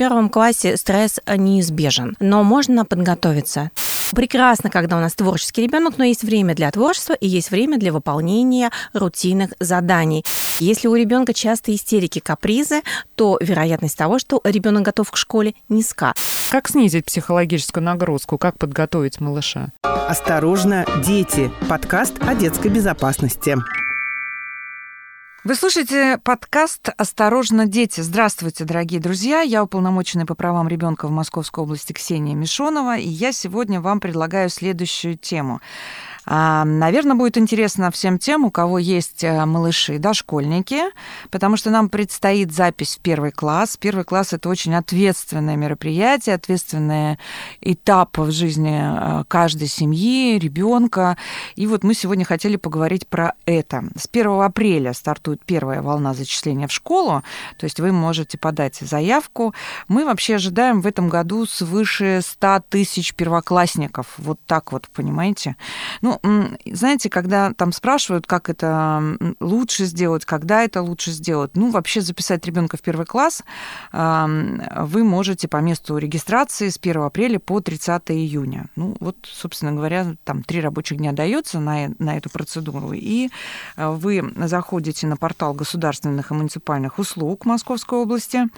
первом 0.00 0.30
классе 0.30 0.78
стресс 0.78 1.20
неизбежен, 1.26 2.16
но 2.20 2.42
можно 2.42 2.86
подготовиться. 2.86 3.70
Прекрасно, 4.14 4.70
когда 4.70 4.96
у 4.96 5.00
нас 5.00 5.12
творческий 5.12 5.64
ребенок, 5.64 5.98
но 5.98 6.04
есть 6.04 6.24
время 6.24 6.54
для 6.54 6.70
творчества 6.70 7.12
и 7.12 7.28
есть 7.28 7.50
время 7.50 7.76
для 7.78 7.92
выполнения 7.92 8.70
рутинных 8.94 9.50
заданий. 9.60 10.24
Если 10.58 10.88
у 10.88 10.94
ребенка 10.94 11.34
часто 11.34 11.74
истерики, 11.74 12.18
капризы, 12.18 12.80
то 13.14 13.36
вероятность 13.42 13.98
того, 13.98 14.18
что 14.18 14.40
ребенок 14.42 14.84
готов 14.84 15.10
к 15.10 15.18
школе, 15.18 15.52
низка. 15.68 16.14
Как 16.50 16.70
снизить 16.70 17.04
психологическую 17.04 17.84
нагрузку? 17.84 18.38
Как 18.38 18.56
подготовить 18.56 19.20
малыша? 19.20 19.68
Осторожно, 19.82 20.86
дети. 21.04 21.50
Подкаст 21.68 22.14
о 22.26 22.34
детской 22.34 22.68
безопасности. 22.68 23.58
Вы 25.42 25.54
слушаете 25.54 26.18
подкаст 26.22 26.90
«Осторожно, 26.98 27.64
дети». 27.64 28.02
Здравствуйте, 28.02 28.66
дорогие 28.66 29.00
друзья. 29.00 29.40
Я 29.40 29.64
уполномоченный 29.64 30.26
по 30.26 30.34
правам 30.34 30.68
ребенка 30.68 31.08
в 31.08 31.10
Московской 31.10 31.64
области 31.64 31.94
Ксения 31.94 32.34
Мишонова, 32.34 32.98
и 32.98 33.08
я 33.08 33.32
сегодня 33.32 33.80
вам 33.80 34.00
предлагаю 34.00 34.50
следующую 34.50 35.16
тему. 35.16 35.62
А, 36.32 36.64
Наверное, 36.64 37.16
будет 37.16 37.36
интересно 37.36 37.90
всем 37.90 38.16
тем, 38.16 38.44
у 38.44 38.52
кого 38.52 38.78
есть 38.78 39.24
э, 39.24 39.44
малыши, 39.46 39.98
дошкольники, 39.98 40.80
потому 41.30 41.56
что 41.56 41.70
нам 41.70 41.88
предстоит 41.88 42.52
запись 42.52 42.96
в 42.96 43.00
первый 43.00 43.32
класс. 43.32 43.76
Первый 43.76 44.04
класс— 44.04 44.32
это 44.32 44.48
очень 44.48 44.76
ответственное 44.76 45.56
мероприятие, 45.56 46.36
ответственный 46.36 47.18
этап 47.60 48.16
в 48.16 48.30
жизни 48.30 48.80
э, 48.80 49.24
каждой 49.26 49.66
семьи, 49.66 50.38
ребенка. 50.38 51.16
И 51.56 51.66
вот 51.66 51.82
мы 51.82 51.94
сегодня 51.94 52.24
хотели 52.24 52.54
поговорить 52.54 53.08
про 53.08 53.34
это. 53.44 53.82
С 53.96 54.08
1 54.08 54.40
апреля 54.40 54.92
стартует 54.92 55.44
первая 55.44 55.82
волна 55.82 56.14
зачисления 56.14 56.68
в 56.68 56.72
школу, 56.72 57.24
то 57.56 57.64
есть 57.64 57.80
вы 57.80 57.90
можете 57.90 58.38
подать 58.38 58.76
заявку. 58.76 59.52
Мы 59.88 60.04
вообще 60.04 60.36
ожидаем 60.36 60.80
в 60.80 60.86
этом 60.86 61.08
году 61.08 61.44
свыше 61.44 62.20
100 62.22 62.62
тысяч 62.68 63.14
первоклассников. 63.14 64.14
Вот 64.16 64.38
так 64.46 64.70
вот, 64.70 64.88
понимаете? 64.94 65.56
Ну, 66.02 66.19
знаете, 66.22 67.10
когда 67.10 67.52
там 67.54 67.72
спрашивают, 67.72 68.26
как 68.26 68.48
это 68.48 69.16
лучше 69.40 69.84
сделать, 69.84 70.24
когда 70.24 70.62
это 70.62 70.82
лучше 70.82 71.10
сделать, 71.10 71.52
ну, 71.54 71.70
вообще 71.70 72.00
записать 72.00 72.46
ребенка 72.46 72.76
в 72.76 72.82
первый 72.82 73.06
класс 73.06 73.42
вы 73.92 75.04
можете 75.04 75.48
по 75.48 75.58
месту 75.58 75.96
регистрации 75.98 76.68
с 76.68 76.78
1 76.78 77.02
апреля 77.02 77.38
по 77.38 77.60
30 77.60 78.10
июня. 78.10 78.66
Ну, 78.76 78.96
вот, 79.00 79.16
собственно 79.22 79.72
говоря, 79.72 80.14
там 80.24 80.42
три 80.42 80.60
рабочих 80.60 80.98
дня 80.98 81.12
дается 81.12 81.60
на, 81.60 81.90
на 81.98 82.16
эту 82.16 82.30
процедуру, 82.30 82.92
и 82.92 83.28
э, 83.76 83.88
вы 83.88 84.32
заходите 84.36 85.06
на 85.06 85.16
портал 85.16 85.54
государственных 85.54 86.30
и 86.30 86.34
муниципальных 86.34 86.98
услуг 86.98 87.44
Московской 87.44 87.98
области, 87.98 88.48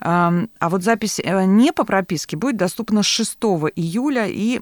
а 0.00 0.46
вот 0.60 0.82
запись 0.82 1.20
э, 1.22 1.44
не 1.44 1.72
по 1.72 1.84
прописке 1.84 2.36
будет 2.36 2.56
доступна 2.56 3.02
с 3.02 3.06
6 3.06 3.38
июля 3.76 4.26
и 4.26 4.60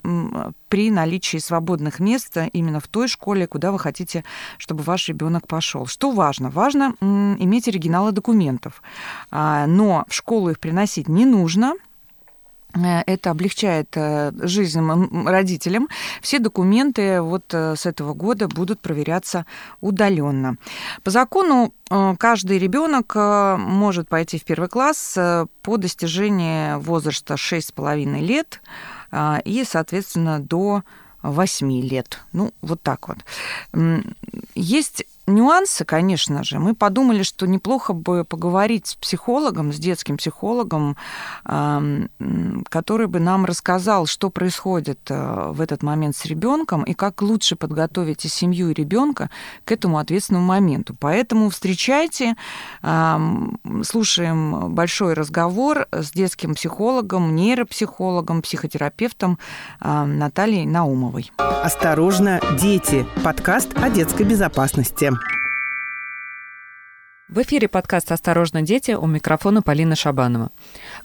при 0.68 0.90
наличии 0.90 1.38
свободных 1.38 2.00
мест 2.00 2.36
именно 2.52 2.80
в 2.80 2.88
той 2.88 3.08
школе, 3.08 3.46
куда 3.46 3.72
вы 3.72 3.78
хотите, 3.78 4.24
чтобы 4.58 4.82
ваш 4.82 5.08
ребенок 5.08 5.46
пошел. 5.46 5.86
Что 5.86 6.10
важно? 6.10 6.50
Важно 6.50 6.94
иметь 7.00 7.68
оригиналы 7.68 8.12
документов. 8.12 8.82
А, 9.30 9.66
но 9.66 10.04
в 10.08 10.14
школу 10.14 10.50
их 10.50 10.58
приносить 10.58 11.08
не 11.08 11.24
нужно, 11.24 11.74
э, 12.74 13.02
это 13.06 13.30
облегчает 13.30 13.88
э, 13.94 14.32
жизнь 14.42 14.80
родителям. 15.24 15.88
Все 16.20 16.38
документы 16.38 17.20
вот 17.20 17.44
э, 17.52 17.76
с 17.76 17.86
этого 17.86 18.14
года 18.14 18.48
будут 18.48 18.80
проверяться 18.80 19.46
удаленно. 19.80 20.56
По 21.04 21.10
закону 21.10 21.72
каждый 22.18 22.58
ребенок 22.58 23.14
может 23.14 24.08
пойти 24.08 24.40
в 24.40 24.44
первый 24.44 24.68
класс 24.68 25.16
по 25.62 25.76
достижении 25.76 26.74
возраста 26.80 27.34
6,5 27.34 28.20
лет 28.20 28.60
и, 29.12 29.64
соответственно, 29.66 30.40
до 30.40 30.82
8 31.22 31.80
лет. 31.80 32.20
Ну, 32.32 32.52
вот 32.60 32.82
так 32.82 33.08
вот. 33.08 33.18
Есть 34.54 35.04
нюансы, 35.26 35.84
конечно 35.84 36.44
же. 36.44 36.58
Мы 36.58 36.74
подумали, 36.74 37.22
что 37.22 37.46
неплохо 37.46 37.92
бы 37.92 38.24
поговорить 38.24 38.86
с 38.86 38.94
психологом, 38.94 39.72
с 39.72 39.76
детским 39.76 40.16
психологом, 40.16 40.96
который 41.44 43.06
бы 43.06 43.20
нам 43.20 43.44
рассказал, 43.44 44.06
что 44.06 44.30
происходит 44.30 45.00
э, 45.08 45.50
в 45.50 45.60
этот 45.60 45.82
момент 45.82 46.16
с 46.16 46.24
ребенком 46.26 46.82
и 46.82 46.94
как 46.94 47.22
лучше 47.22 47.56
подготовить 47.56 48.24
и 48.24 48.28
семью, 48.28 48.70
и 48.70 48.74
ребенка 48.74 49.30
к 49.64 49.72
этому 49.72 49.98
ответственному 49.98 50.46
моменту. 50.46 50.94
Поэтому 50.98 51.50
встречайте, 51.50 52.36
слушаем 53.82 54.74
большой 54.74 55.14
разговор 55.14 55.86
с 55.92 56.10
детским 56.10 56.54
психологом, 56.54 57.34
нейропсихологом, 57.34 58.42
психотерапевтом 58.42 59.38
Натальей 59.80 60.66
Наумовой. 60.66 61.32
Осторожно, 61.38 62.40
дети. 62.58 63.06
Подкаст 63.24 63.70
о 63.76 63.90
детской 63.90 64.24
безопасности. 64.24 65.12
В 67.28 67.42
эфире 67.42 67.66
подкаст 67.66 68.12
«Осторожно, 68.12 68.62
дети» 68.62 68.92
у 68.92 69.04
микрофона 69.06 69.60
Полина 69.60 69.96
Шабанова. 69.96 70.52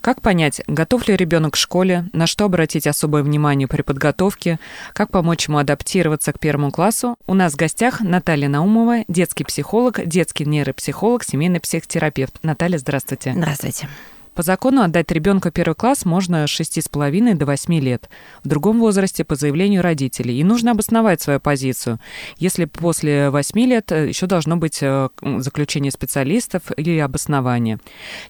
Как 0.01 0.21
понять, 0.21 0.61
готов 0.67 1.07
ли 1.07 1.15
ребенок 1.15 1.53
к 1.53 1.57
школе, 1.57 2.09
на 2.13 2.27
что 2.27 2.45
обратить 2.45 2.85
особое 2.85 3.23
внимание 3.23 3.67
при 3.67 3.81
подготовке, 3.81 4.59
как 4.93 5.09
помочь 5.09 5.47
ему 5.47 5.57
адаптироваться 5.57 6.31
к 6.31 6.39
первому 6.39 6.71
классу? 6.71 7.15
У 7.25 7.33
нас 7.33 7.53
в 7.53 7.57
гостях 7.57 8.01
Наталья 8.01 8.49
Наумова, 8.49 9.03
детский 9.07 9.43
психолог, 9.43 10.05
детский 10.05 10.45
нейропсихолог, 10.45 11.23
семейный 11.23 11.59
психотерапевт. 11.59 12.37
Наталья, 12.43 12.77
здравствуйте. 12.77 13.33
Здравствуйте. 13.35 13.89
По 14.35 14.43
закону 14.43 14.81
отдать 14.81 15.11
ребенка 15.11 15.51
первый 15.51 15.75
класс 15.75 16.05
можно 16.05 16.47
с 16.47 16.59
6,5 16.59 17.35
до 17.35 17.45
8 17.45 17.73
лет, 17.79 18.09
в 18.43 18.47
другом 18.47 18.79
возрасте 18.79 19.25
по 19.25 19.35
заявлению 19.35 19.81
родителей. 19.81 20.39
И 20.39 20.43
нужно 20.43 20.71
обосновать 20.71 21.21
свою 21.21 21.41
позицию. 21.41 21.99
Если 22.37 22.65
после 22.65 23.29
8 23.29 23.59
лет 23.61 23.91
э, 23.91 24.07
еще 24.07 24.27
должно 24.27 24.55
быть 24.55 24.79
э, 24.81 25.09
заключение 25.39 25.91
специалистов 25.91 26.63
или 26.77 26.97
обоснование. 26.99 27.79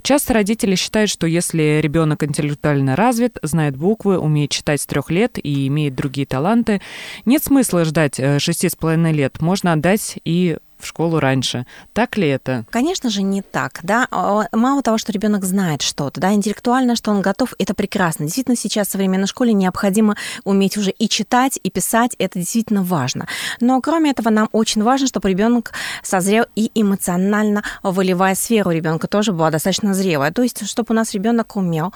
Часто 0.01 0.33
родители 0.33 0.73
считают, 0.73 1.11
что 1.11 1.27
если 1.27 1.79
ребенок 1.81 2.23
интеллектуально 2.23 2.95
развит, 2.95 3.37
знает 3.43 3.77
буквы, 3.77 4.17
умеет 4.17 4.49
читать 4.49 4.81
с 4.81 4.87
трех 4.87 5.11
лет 5.11 5.37
и 5.41 5.67
имеет 5.67 5.93
другие 5.93 6.25
таланты, 6.25 6.81
нет 7.25 7.43
смысла 7.43 7.85
ждать 7.85 8.19
6,5 8.19 9.07
э, 9.07 9.11
лет. 9.11 9.39
Можно 9.39 9.73
отдать 9.73 10.17
и 10.25 10.57
в 10.81 10.87
школу 10.87 11.19
раньше. 11.19 11.65
Так 11.93 12.17
ли 12.17 12.27
это? 12.27 12.65
Конечно 12.69 13.09
же, 13.09 13.21
не 13.21 13.41
так. 13.41 13.79
Да? 13.83 14.07
Мало 14.51 14.81
того, 14.81 14.97
что 14.97 15.11
ребенок 15.11 15.43
знает 15.45 15.81
что-то, 15.81 16.19
да, 16.19 16.33
интеллектуально, 16.33 16.95
что 16.95 17.11
он 17.11 17.21
готов, 17.21 17.53
это 17.59 17.73
прекрасно. 17.73 18.25
Действительно, 18.25 18.55
сейчас 18.55 18.87
в 18.87 18.91
современной 18.91 19.27
школе 19.27 19.53
необходимо 19.53 20.15
уметь 20.43 20.77
уже 20.77 20.91
и 20.91 21.07
читать, 21.07 21.59
и 21.61 21.69
писать, 21.69 22.15
это 22.19 22.39
действительно 22.39 22.83
важно. 22.83 23.27
Но 23.59 23.79
кроме 23.81 24.11
этого, 24.11 24.29
нам 24.29 24.49
очень 24.51 24.83
важно, 24.83 25.07
чтобы 25.07 25.29
ребенок 25.29 25.73
созрел 26.03 26.45
и 26.55 26.71
эмоционально 26.75 27.63
волевая 27.83 28.35
сфера 28.35 28.69
у 28.69 28.71
ребенка 28.71 29.07
тоже 29.07 29.31
была 29.31 29.51
достаточно 29.51 29.93
зрелая. 29.93 30.31
То 30.31 30.41
есть, 30.43 30.67
чтобы 30.67 30.87
у 30.89 30.93
нас 30.93 31.13
ребенок 31.13 31.55
умел 31.55 31.93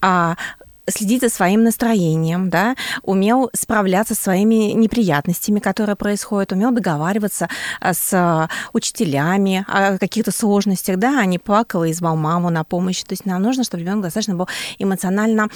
а, 0.00 0.36
следить 0.88 1.22
за 1.22 1.28
своим 1.28 1.64
настроением, 1.64 2.50
да, 2.50 2.76
умел 3.02 3.50
справляться 3.54 4.14
с 4.14 4.18
своими 4.18 4.72
неприятностями, 4.72 5.58
которые 5.58 5.96
происходят, 5.96 6.52
умел 6.52 6.70
договариваться 6.70 7.48
а, 7.80 7.94
с 7.94 8.48
учителями 8.72 9.64
о 9.68 9.98
каких-то 9.98 10.30
сложностях, 10.30 10.96
да, 10.96 11.20
а 11.20 11.24
не 11.24 11.38
плакал 11.38 11.84
и 11.84 11.92
звал 11.92 12.16
маму 12.16 12.50
на 12.50 12.64
помощь. 12.64 13.02
То 13.02 13.12
есть 13.12 13.26
нам 13.26 13.42
нужно, 13.42 13.64
чтобы 13.64 13.82
ребенок 13.82 14.02
достаточно 14.02 14.34
был 14.34 14.48
эмоционально 14.78 15.48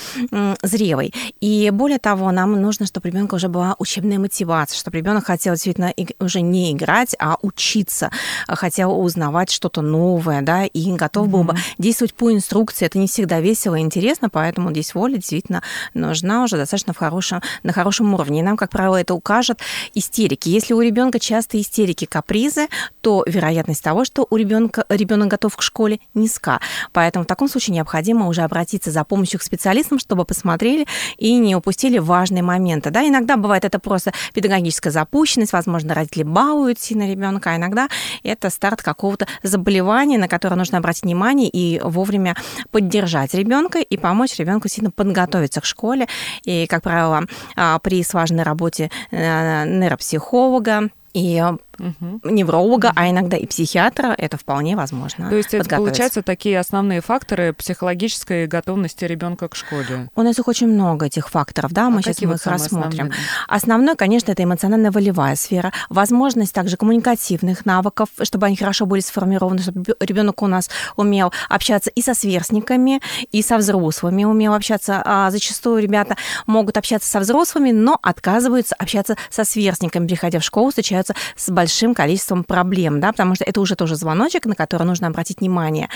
зрелый. 0.62 1.14
И 1.40 1.70
более 1.70 1.98
того, 1.98 2.30
нам 2.30 2.60
нужно, 2.60 2.86
чтобы 2.86 3.08
ребенка 3.08 3.36
уже 3.36 3.48
была 3.48 3.76
учебная 3.78 4.18
мотивация, 4.18 4.78
чтобы 4.78 4.98
ребенок 4.98 5.26
хотел 5.26 5.54
действительно 5.54 5.92
уже 6.18 6.40
не 6.40 6.72
играть, 6.72 7.14
а 7.18 7.36
учиться, 7.42 8.10
хотел 8.48 8.98
узнавать 9.00 9.50
что-то 9.50 9.82
новое, 9.82 10.42
да, 10.42 10.64
и 10.64 10.92
готов 10.92 11.26
mm-hmm. 11.26 11.30
был 11.30 11.44
бы 11.44 11.56
действовать 11.78 12.14
по 12.14 12.32
инструкции. 12.32 12.86
Это 12.86 12.98
не 12.98 13.06
всегда 13.06 13.40
весело 13.40 13.74
и 13.74 13.80
интересно, 13.80 14.28
поэтому 14.28 14.70
здесь 14.70 14.94
воля 14.94 15.18
действительно 15.22 15.62
нужна 15.94 16.44
уже 16.44 16.56
достаточно 16.56 16.92
в 16.92 16.98
хорошем, 16.98 17.40
на 17.62 17.72
хорошем 17.72 18.12
уровне. 18.12 18.40
И 18.40 18.42
нам, 18.42 18.56
как 18.56 18.70
правило, 18.70 19.00
это 19.00 19.14
укажет 19.14 19.60
истерики. 19.94 20.48
Если 20.48 20.74
у 20.74 20.80
ребенка 20.80 21.18
часто 21.18 21.60
истерики, 21.60 22.04
капризы, 22.04 22.68
то 23.00 23.24
вероятность 23.26 23.82
того, 23.82 24.04
что 24.04 24.26
у 24.28 24.36
ребенка 24.36 24.84
ребенок 24.88 25.28
готов 25.28 25.56
к 25.56 25.62
школе, 25.62 26.00
низка. 26.14 26.60
Поэтому 26.92 27.24
в 27.24 27.28
таком 27.28 27.48
случае 27.48 27.74
необходимо 27.74 28.28
уже 28.28 28.42
обратиться 28.42 28.90
за 28.90 29.04
помощью 29.04 29.40
к 29.40 29.42
специалистам, 29.42 29.98
чтобы 29.98 30.24
посмотрели 30.24 30.86
и 31.16 31.34
не 31.36 31.56
упустили 31.56 31.98
важные 31.98 32.42
моменты. 32.42 32.90
Да, 32.90 33.06
иногда 33.06 33.36
бывает 33.36 33.64
это 33.64 33.78
просто 33.78 34.12
педагогическая 34.34 34.90
запущенность, 34.90 35.52
возможно, 35.52 35.94
родители 35.94 36.24
балуют 36.24 36.80
сильно 36.80 37.08
ребенка, 37.10 37.50
а 37.50 37.56
иногда 37.56 37.88
это 38.22 38.50
старт 38.50 38.82
какого-то 38.82 39.26
заболевания, 39.42 40.18
на 40.18 40.28
которое 40.28 40.56
нужно 40.56 40.78
обратить 40.78 41.04
внимание 41.04 41.48
и 41.48 41.80
вовремя 41.80 42.36
поддержать 42.70 43.34
ребенка 43.34 43.78
и 43.78 43.96
помочь 43.96 44.38
ребенку 44.38 44.68
сильно 44.68 44.90
подготовиться 44.90 45.11
готовиться 45.12 45.60
к 45.60 45.64
школе. 45.64 46.06
И, 46.44 46.66
как 46.66 46.82
правило, 46.82 47.24
а, 47.56 47.78
при 47.78 48.02
слаженной 48.02 48.44
работе 48.44 48.90
э, 49.10 49.64
нейропсихолога 49.66 50.90
и 51.14 51.42
угу. 51.82 52.20
невролога, 52.30 52.86
угу. 52.86 52.94
а 52.96 53.10
иногда 53.10 53.36
и 53.36 53.46
психиатра, 53.46 54.14
это 54.16 54.36
вполне 54.36 54.76
возможно. 54.76 55.28
То 55.28 55.36
есть 55.36 55.52
это, 55.54 55.76
получается, 55.76 56.22
такие 56.22 56.58
основные 56.58 57.00
факторы 57.00 57.52
психологической 57.52 58.46
готовности 58.46 59.04
ребенка 59.04 59.48
к 59.48 59.56
школе? 59.56 60.10
У 60.14 60.22
нас 60.22 60.38
их 60.38 60.48
очень 60.48 60.68
много, 60.68 61.06
этих 61.06 61.28
факторов, 61.28 61.72
да, 61.72 61.90
мы 61.90 61.98
а 61.98 62.02
сейчас 62.02 62.20
мы 62.22 62.34
их 62.34 62.46
рассмотрим. 62.46 63.06
Основные? 63.06 63.12
Основной, 63.48 63.96
конечно, 63.96 64.32
это 64.32 64.44
эмоциональная 64.44 64.90
волевая 64.90 65.36
сфера, 65.36 65.72
возможность 65.88 66.54
также 66.54 66.76
коммуникативных 66.76 67.66
навыков, 67.66 68.08
чтобы 68.22 68.46
они 68.46 68.56
хорошо 68.56 68.86
были 68.86 69.00
сформированы, 69.00 69.58
чтобы 69.60 69.96
ребенок 70.00 70.42
у 70.42 70.46
нас 70.46 70.70
умел 70.96 71.32
общаться 71.48 71.90
и 71.90 72.02
со 72.02 72.14
сверстниками, 72.14 73.00
и 73.32 73.42
со 73.42 73.58
взрослыми 73.58 74.24
умел 74.24 74.54
общаться. 74.54 75.02
А 75.04 75.30
зачастую 75.30 75.82
ребята 75.82 76.16
могут 76.46 76.76
общаться 76.76 77.10
со 77.10 77.20
взрослыми, 77.20 77.72
но 77.72 77.98
отказываются 78.02 78.74
общаться 78.78 79.16
со 79.30 79.44
сверстниками, 79.44 80.06
приходя 80.06 80.38
в 80.38 80.44
школу, 80.44 80.68
встречаются 80.68 81.14
с 81.36 81.50
большим 81.50 81.71
количеством 81.94 82.44
проблем, 82.44 83.00
да, 83.00 83.12
потому 83.12 83.34
что 83.34 83.44
это 83.44 83.60
уже 83.60 83.76
тоже 83.76 83.96
звоночек, 83.96 84.46
на 84.46 84.54
который 84.54 84.84
нужно 84.86 85.06
обратить 85.08 85.40
внимание. 85.40 85.88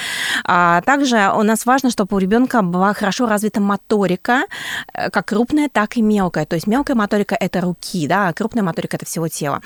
А 0.44 0.81
также 0.82 1.31
у 1.34 1.43
нас 1.43 1.67
важно, 1.67 1.90
чтобы 1.90 2.17
у 2.17 2.19
ребенка 2.19 2.62
была 2.62 2.94
хорошо 2.94 3.26
развита 3.26 3.61
моторика, 3.61 4.44
э, 4.93 5.11
как 5.11 5.26
крупная, 5.26 5.69
так 5.69 5.96
и 5.96 6.02
мелкая. 6.02 6.46
То 6.46 6.55
есть 6.55 6.67
мелкая 6.67 6.96
моторика 6.96 7.34
это 7.34 7.61
руки, 7.61 8.06
да, 8.06 8.28
а 8.28 8.32
крупная 8.32 8.62
моторика 8.62 8.96
это 8.96 9.06
всего 9.06 9.28
тела. 9.28 9.61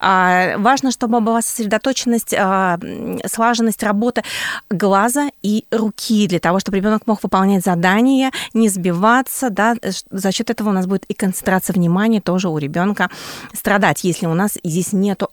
А 0.00 0.56
важно, 0.58 0.90
чтобы 0.90 1.20
была 1.20 1.42
сосредоточенность, 1.42 2.34
а, 2.36 2.78
слаженность 3.26 3.82
работы 3.82 4.22
глаза 4.70 5.30
и 5.42 5.64
руки 5.70 6.26
для 6.26 6.38
того, 6.40 6.58
чтобы 6.58 6.78
ребенок 6.78 7.06
мог 7.06 7.22
выполнять 7.22 7.64
задания, 7.64 8.30
не 8.54 8.68
сбиваться, 8.68 9.50
да, 9.50 9.76
за 10.10 10.32
счет 10.32 10.50
этого 10.50 10.70
у 10.70 10.72
нас 10.72 10.86
будет 10.86 11.04
и 11.04 11.14
концентрация 11.14 11.74
внимания 11.74 12.20
тоже 12.20 12.48
у 12.48 12.58
ребенка 12.58 13.10
страдать, 13.52 14.04
если 14.04 14.26
у 14.26 14.34
нас 14.34 14.58
здесь 14.64 14.92
нету 14.92 15.28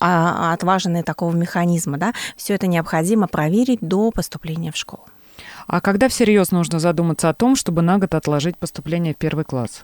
отваженного 0.54 1.04
такого 1.04 1.36
механизма, 1.36 1.98
да, 1.98 2.14
все 2.36 2.56
это 2.56 2.68
необходимо 2.68 3.28
проверить 3.28 3.80
до 3.82 4.12
поступления 4.12 4.72
в 4.72 4.78
школу. 4.78 5.06
А 5.72 5.82
когда 5.82 6.10
всерьез 6.10 6.50
нужно 6.50 6.80
задуматься 6.80 7.30
о 7.30 7.34
том, 7.36 7.56
чтобы 7.56 7.84
на 7.84 8.00
год 8.00 8.16
отложить 8.16 8.58
поступление 8.58 9.14
в 9.14 9.18
первый 9.18 9.46
класс? 9.46 9.84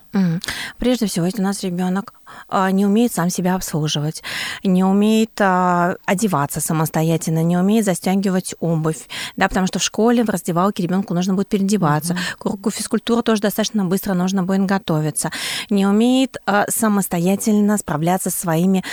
Прежде 0.80 1.06
всего, 1.06 1.28
если 1.28 1.42
у 1.42 1.44
нас 1.44 1.62
ребенок 1.62 2.16
а, 2.50 2.72
не 2.72 2.88
умеет 2.88 3.14
сам 3.14 3.30
себя 3.30 3.54
обслуживать, 3.54 4.24
не 4.64 4.84
умеет 4.84 5.40
а, 5.40 5.98
одеваться 6.06 6.60
самостоятельно, 6.60 7.44
не 7.44 7.56
умеет 7.56 7.86
застегивать 7.86 8.56
обувь, 8.60 9.08
да, 9.36 9.48
потому 9.48 9.68
что 9.68 9.78
в 9.78 9.84
школе, 9.84 10.24
в 10.24 10.30
раздевалке 10.30 10.82
ребенку 10.82 11.14
нужно 11.14 11.36
будет 11.36 11.50
переодеваться, 11.50 12.14
угу. 12.14 12.20
к 12.40 12.46
уроку 12.48 12.72
физкультуры 12.72 13.22
тоже 13.22 13.42
достаточно 13.42 13.86
быстро 13.86 14.16
нужно 14.16 14.42
будет 14.42 14.66
готовиться, 14.66 15.30
не 15.70 15.86
умеет 15.86 16.38
а, 16.48 16.66
самостоятельно 16.68 17.78
справляться 17.78 18.32
со 18.32 18.40
своими 18.40 18.84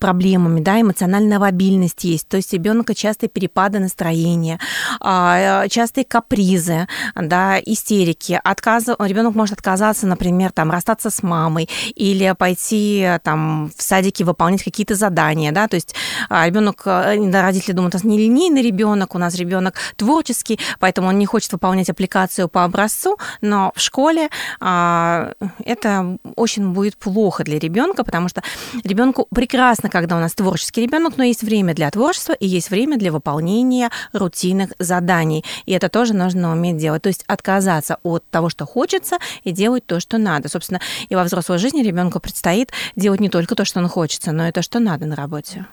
проблемами, 0.00 0.60
да, 0.60 0.80
эмоциональная 0.80 1.38
лобильность 1.38 2.02
есть, 2.02 2.26
то 2.26 2.36
есть 2.36 2.52
ребенка 2.52 2.92
частые 2.92 3.30
перепады 3.30 3.78
настроения, 3.78 4.58
частые 5.00 6.04
капризы, 6.04 6.39
капризы, 6.40 6.86
да, 7.14 7.58
истерики, 7.60 8.40
отказ, 8.42 8.86
ребенок 8.98 9.34
может 9.34 9.54
отказаться, 9.54 10.06
например, 10.06 10.52
там, 10.52 10.70
расстаться 10.70 11.10
с 11.10 11.22
мамой 11.22 11.68
или 11.94 12.34
пойти 12.38 13.06
там 13.22 13.70
в 13.76 13.82
садике 13.82 14.24
выполнять 14.24 14.62
какие-то 14.62 14.94
задания, 14.94 15.52
да, 15.52 15.68
то 15.68 15.76
есть 15.76 15.94
а, 16.28 16.46
ребенок, 16.46 16.82
э, 16.86 17.30
родители 17.30 17.72
думают, 17.72 17.94
у 17.94 17.98
нас 17.98 18.04
не 18.04 18.18
линейный 18.18 18.62
ребенок, 18.62 19.14
у 19.14 19.18
нас 19.18 19.34
ребенок 19.34 19.74
творческий, 19.96 20.58
поэтому 20.78 21.08
он 21.08 21.18
не 21.18 21.26
хочет 21.26 21.52
выполнять 21.52 21.90
аппликацию 21.90 22.48
по 22.48 22.64
образцу, 22.64 23.18
но 23.40 23.72
в 23.74 23.80
школе 23.80 24.28
а, 24.60 25.32
это 25.64 26.16
очень 26.36 26.70
будет 26.70 26.96
плохо 26.96 27.44
для 27.44 27.58
ребенка, 27.58 28.04
потому 28.04 28.28
что 28.28 28.42
ребенку 28.84 29.26
прекрасно, 29.34 29.90
когда 29.90 30.16
у 30.16 30.20
нас 30.20 30.32
творческий 30.32 30.82
ребенок, 30.82 31.16
но 31.16 31.24
есть 31.24 31.42
время 31.42 31.74
для 31.74 31.90
творчества 31.90 32.32
и 32.32 32.46
есть 32.46 32.70
время 32.70 32.96
для 32.96 33.12
выполнения 33.12 33.90
рутинных 34.12 34.70
заданий. 34.78 35.44
И 35.66 35.72
это 35.72 35.88
тоже 35.88 36.14
нужно 36.14 36.29
нужно 36.30 36.52
уметь 36.52 36.76
делать. 36.76 37.02
То 37.02 37.08
есть 37.08 37.24
отказаться 37.26 37.98
от 38.02 38.24
того, 38.30 38.48
что 38.48 38.66
хочется, 38.66 39.18
и 39.44 39.50
делать 39.50 39.84
то, 39.86 40.00
что 40.00 40.18
надо. 40.18 40.48
Собственно, 40.48 40.80
и 41.08 41.14
во 41.14 41.24
взрослой 41.24 41.58
жизни 41.58 41.82
ребенку 41.82 42.20
предстоит 42.20 42.70
делать 42.96 43.20
не 43.20 43.28
только 43.28 43.54
то, 43.54 43.64
что 43.64 43.80
он 43.80 43.88
хочется, 43.88 44.32
но 44.32 44.48
и 44.48 44.52
то, 44.52 44.62
что 44.62 44.78
надо 44.78 45.06
на 45.06 45.16
работе. 45.16 45.66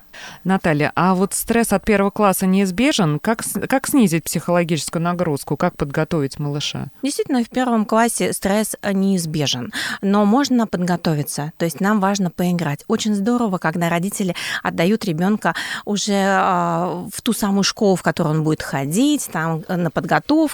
Наталья, 0.44 0.92
а 0.96 1.14
вот 1.14 1.34
стресс 1.34 1.74
от 1.74 1.86
первого 1.86 2.10
класса 2.10 2.46
неизбежен? 2.46 3.20
Как, 3.20 3.44
как 3.70 3.88
снизить 3.88 4.24
психологическую 4.24 5.02
нагрузку? 5.02 5.58
Как 5.58 5.76
подготовить 5.78 6.40
малыша? 6.40 6.88
Действительно, 7.04 7.44
в 7.44 7.50
первом 7.50 7.86
классе 7.86 8.34
стресс 8.34 8.76
неизбежен, 8.84 9.72
но 10.02 10.26
можно 10.26 10.66
подготовиться. 10.68 11.52
То 11.58 11.66
есть 11.66 11.82
нам 11.82 12.00
важно 12.00 12.32
поиграть. 12.32 12.84
Очень 12.88 13.14
здорово, 13.14 13.58
когда 13.58 13.90
родители 13.90 14.36
отдают 14.64 15.06
ребенка 15.06 15.54
уже 15.86 16.16
а, 16.16 17.06
в 17.14 17.22
ту 17.22 17.34
самую 17.34 17.64
школу, 17.64 17.96
в 17.96 18.02
которую 18.02 18.38
он 18.38 18.44
будет 18.44 18.64
ходить, 18.64 19.30
там 19.32 19.64
на 19.68 19.92
подготовку, 19.92 20.47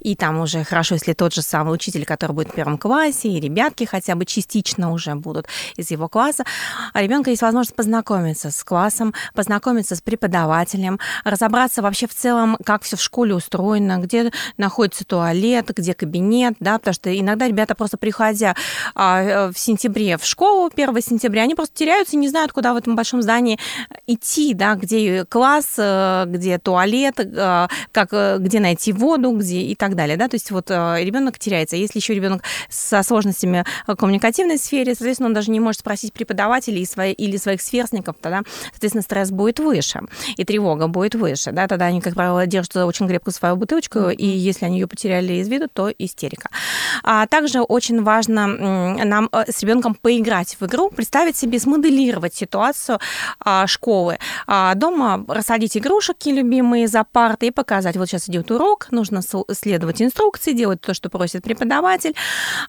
и 0.00 0.14
там 0.14 0.40
уже 0.40 0.64
хорошо, 0.64 0.94
если 0.94 1.12
тот 1.12 1.34
же 1.34 1.42
самый 1.42 1.74
учитель, 1.74 2.04
который 2.04 2.32
будет 2.32 2.48
в 2.48 2.54
первом 2.54 2.78
классе, 2.78 3.28
и 3.28 3.40
ребятки 3.40 3.84
хотя 3.84 4.14
бы 4.14 4.24
частично 4.24 4.92
уже 4.92 5.14
будут 5.14 5.46
из 5.76 5.90
его 5.90 6.08
класса, 6.08 6.44
а 6.92 7.02
ребенка 7.02 7.30
есть 7.30 7.42
возможность 7.42 7.74
познакомиться 7.74 8.50
с 8.50 8.64
классом, 8.64 9.14
познакомиться 9.34 9.96
с 9.96 10.00
преподавателем, 10.00 10.98
разобраться 11.24 11.82
вообще 11.82 12.06
в 12.06 12.14
целом, 12.14 12.56
как 12.64 12.82
все 12.82 12.96
в 12.96 13.02
школе 13.02 13.34
устроено, 13.34 13.98
где 13.98 14.30
находится 14.56 15.04
туалет, 15.04 15.70
где 15.76 15.94
кабинет, 15.94 16.54
да, 16.60 16.78
потому 16.78 16.94
что 16.94 17.18
иногда 17.18 17.46
ребята 17.48 17.74
просто 17.74 17.96
приходя 17.96 18.54
а, 18.94 19.50
в 19.52 19.58
сентябре 19.58 20.16
в 20.16 20.24
школу, 20.24 20.70
1 20.72 21.02
сентября, 21.02 21.42
они 21.42 21.54
просто 21.54 21.76
теряются 21.76 22.16
и 22.16 22.18
не 22.18 22.28
знают, 22.28 22.52
куда 22.52 22.74
в 22.74 22.76
этом 22.76 22.96
большом 22.96 23.22
здании 23.22 23.58
идти, 24.06 24.54
да, 24.54 24.74
где 24.74 25.24
класс, 25.24 25.74
э, 25.78 26.24
где 26.26 26.58
туалет, 26.58 27.14
э, 27.18 27.68
как, 27.92 28.08
э, 28.12 28.38
где 28.38 28.60
найти 28.60 28.92
воду, 28.92 29.29
где 29.32 29.60
и 29.60 29.74
так 29.74 29.94
далее, 29.94 30.16
да, 30.16 30.28
то 30.28 30.34
есть 30.34 30.50
вот 30.50 30.70
ребенок 30.70 31.38
теряется. 31.38 31.76
Если 31.76 31.98
еще 31.98 32.14
ребенок 32.14 32.42
со 32.68 33.02
сложностями 33.02 33.64
в 33.86 33.94
коммуникативной 33.96 34.58
сфере, 34.58 34.94
соответственно, 34.94 35.28
он 35.28 35.34
даже 35.34 35.50
не 35.50 35.60
может 35.60 35.80
спросить 35.80 36.12
преподавателей 36.12 36.86
или 37.12 37.36
своих 37.36 37.60
сверстников, 37.60 38.16
тогда, 38.20 38.42
соответственно, 38.72 39.02
стресс 39.02 39.30
будет 39.30 39.58
выше, 39.60 40.02
и 40.36 40.44
тревога 40.44 40.88
будет 40.88 41.14
выше, 41.14 41.52
да, 41.52 41.68
тогда 41.68 41.86
они, 41.86 42.00
как 42.00 42.14
правило, 42.14 42.46
держат 42.46 42.76
очень 42.76 43.08
крепко 43.08 43.30
свою 43.30 43.56
бутылочку, 43.56 44.10
и 44.10 44.26
если 44.26 44.66
они 44.66 44.78
ее 44.78 44.86
потеряли 44.86 45.34
из 45.34 45.48
виду, 45.48 45.68
то 45.72 45.90
истерика. 45.98 46.50
А 47.02 47.26
также 47.26 47.60
очень 47.60 48.02
важно 48.02 48.46
нам 48.46 49.28
э, 49.32 49.44
с 49.50 49.62
ребенком 49.62 49.94
поиграть 49.94 50.56
в 50.58 50.66
игру, 50.66 50.90
представить 50.90 51.36
себе, 51.36 51.58
смоделировать 51.58 52.34
ситуацию 52.34 52.98
а, 53.38 53.66
школы. 53.66 54.18
А, 54.46 54.74
дома 54.74 55.24
рассадить 55.28 55.76
игрушки 55.76 56.28
любимые 56.28 56.88
за 56.88 57.04
парты 57.04 57.48
и 57.48 57.50
показать, 57.50 57.96
вот 57.96 58.08
сейчас 58.08 58.28
идет 58.28 58.50
урок, 58.50 58.88
нужно 58.90 59.19
следовать 59.22 60.02
инструкции, 60.02 60.52
делать 60.52 60.80
то, 60.80 60.94
что 60.94 61.10
просит 61.10 61.42
преподаватель, 61.42 62.14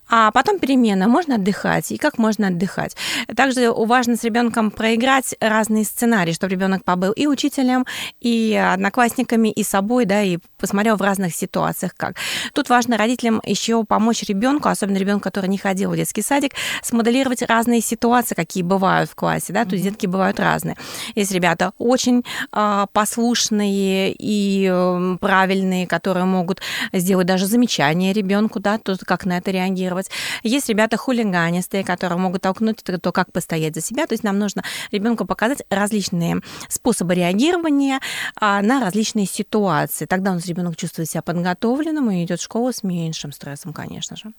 а 0.10 0.32
потом 0.32 0.60
перемена, 0.60 1.08
можно 1.08 1.36
отдыхать, 1.36 1.92
и 1.92 1.98
как 1.98 2.18
можно 2.18 2.48
отдыхать. 2.48 2.96
Также 3.36 3.72
важно 3.72 4.16
с 4.16 4.24
ребенком 4.24 4.72
проиграть 4.72 5.36
разные 5.40 5.86
сценарии, 5.86 6.34
чтобы 6.34 6.52
ребенок 6.54 6.84
побыл 6.84 7.12
и 7.12 7.28
учителем, 7.28 7.86
и 8.20 8.56
одноклассниками, 8.56 9.50
и 9.50 9.64
собой, 9.64 10.06
да, 10.06 10.22
и 10.22 10.38
посмотрел 10.62 10.96
в 10.96 11.02
разных 11.02 11.36
ситуациях 11.36 11.94
как. 11.98 12.16
Тут 12.54 12.70
важно 12.70 12.98
родителям 12.98 13.42
еще 13.46 13.84
помочь 13.84 14.24
ребенку, 14.24 14.70
особенно 14.70 14.98
ребенку, 14.98 15.24
который 15.24 15.50
не 15.50 15.58
ходил 15.58 15.92
в 15.92 15.96
детский 15.96 16.22
садик, 16.22 16.54
смоделировать 16.84 17.42
разные 17.42 17.82
ситуации, 17.82 18.36
какие 18.36 18.64
бывают 18.64 19.10
в 19.10 19.16
классе, 19.16 19.52
да, 19.52 19.66
то 19.66 19.74
есть 19.74 19.84
детки 19.84 20.06
бывают 20.06 20.40
разные. 20.40 20.78
Есть 21.16 21.32
ребята 21.32 21.74
очень 21.78 22.24
э, 22.54 22.86
послушные 22.94 24.16
и 24.18 24.70
э, 24.72 25.18
правильные, 25.20 25.88
которые 25.88 26.26
могут 26.26 26.62
сделать 26.94 27.28
даже 27.28 27.46
замечание 27.48 28.14
ребенку, 28.14 28.60
да, 28.60 28.78
то 28.78 28.96
как 29.06 29.26
на 29.26 29.38
это 29.38 29.52
реагировать. 29.52 30.10
Есть 30.44 30.70
ребята 30.70 30.98
хулиганистые, 30.98 31.84
которые 31.84 32.20
могут 32.20 32.42
толкнуть 32.42 32.78
то, 32.84 33.12
как 33.12 33.32
постоять 33.32 33.76
за 33.76 33.82
себя. 33.82 34.06
То 34.06 34.14
есть 34.14 34.24
нам 34.24 34.38
нужно 34.38 34.64
ребенку 34.92 35.26
показать 35.26 35.64
различные 35.70 36.42
способы 36.70 37.16
реагирования 37.16 38.00
а, 38.36 38.62
на 38.62 38.80
различные 38.80 39.26
ситуации. 39.26 40.06
Тогда 40.06 40.32
у 40.32 40.34
нас 40.36 40.46
ребенок 40.52 40.76
чувствует 40.76 41.10
себя 41.10 41.22
подготовленным 41.22 42.12
и 42.12 42.24
идет 42.24 42.40
в 42.40 42.44
школу 42.44 42.72
с 42.72 42.84
меньшим 42.84 43.32
стрессом, 43.32 43.74
конечно 43.74 44.16
же. 44.16 44.34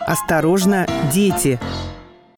Осторожно, 0.00 0.86
дети! 1.12 1.58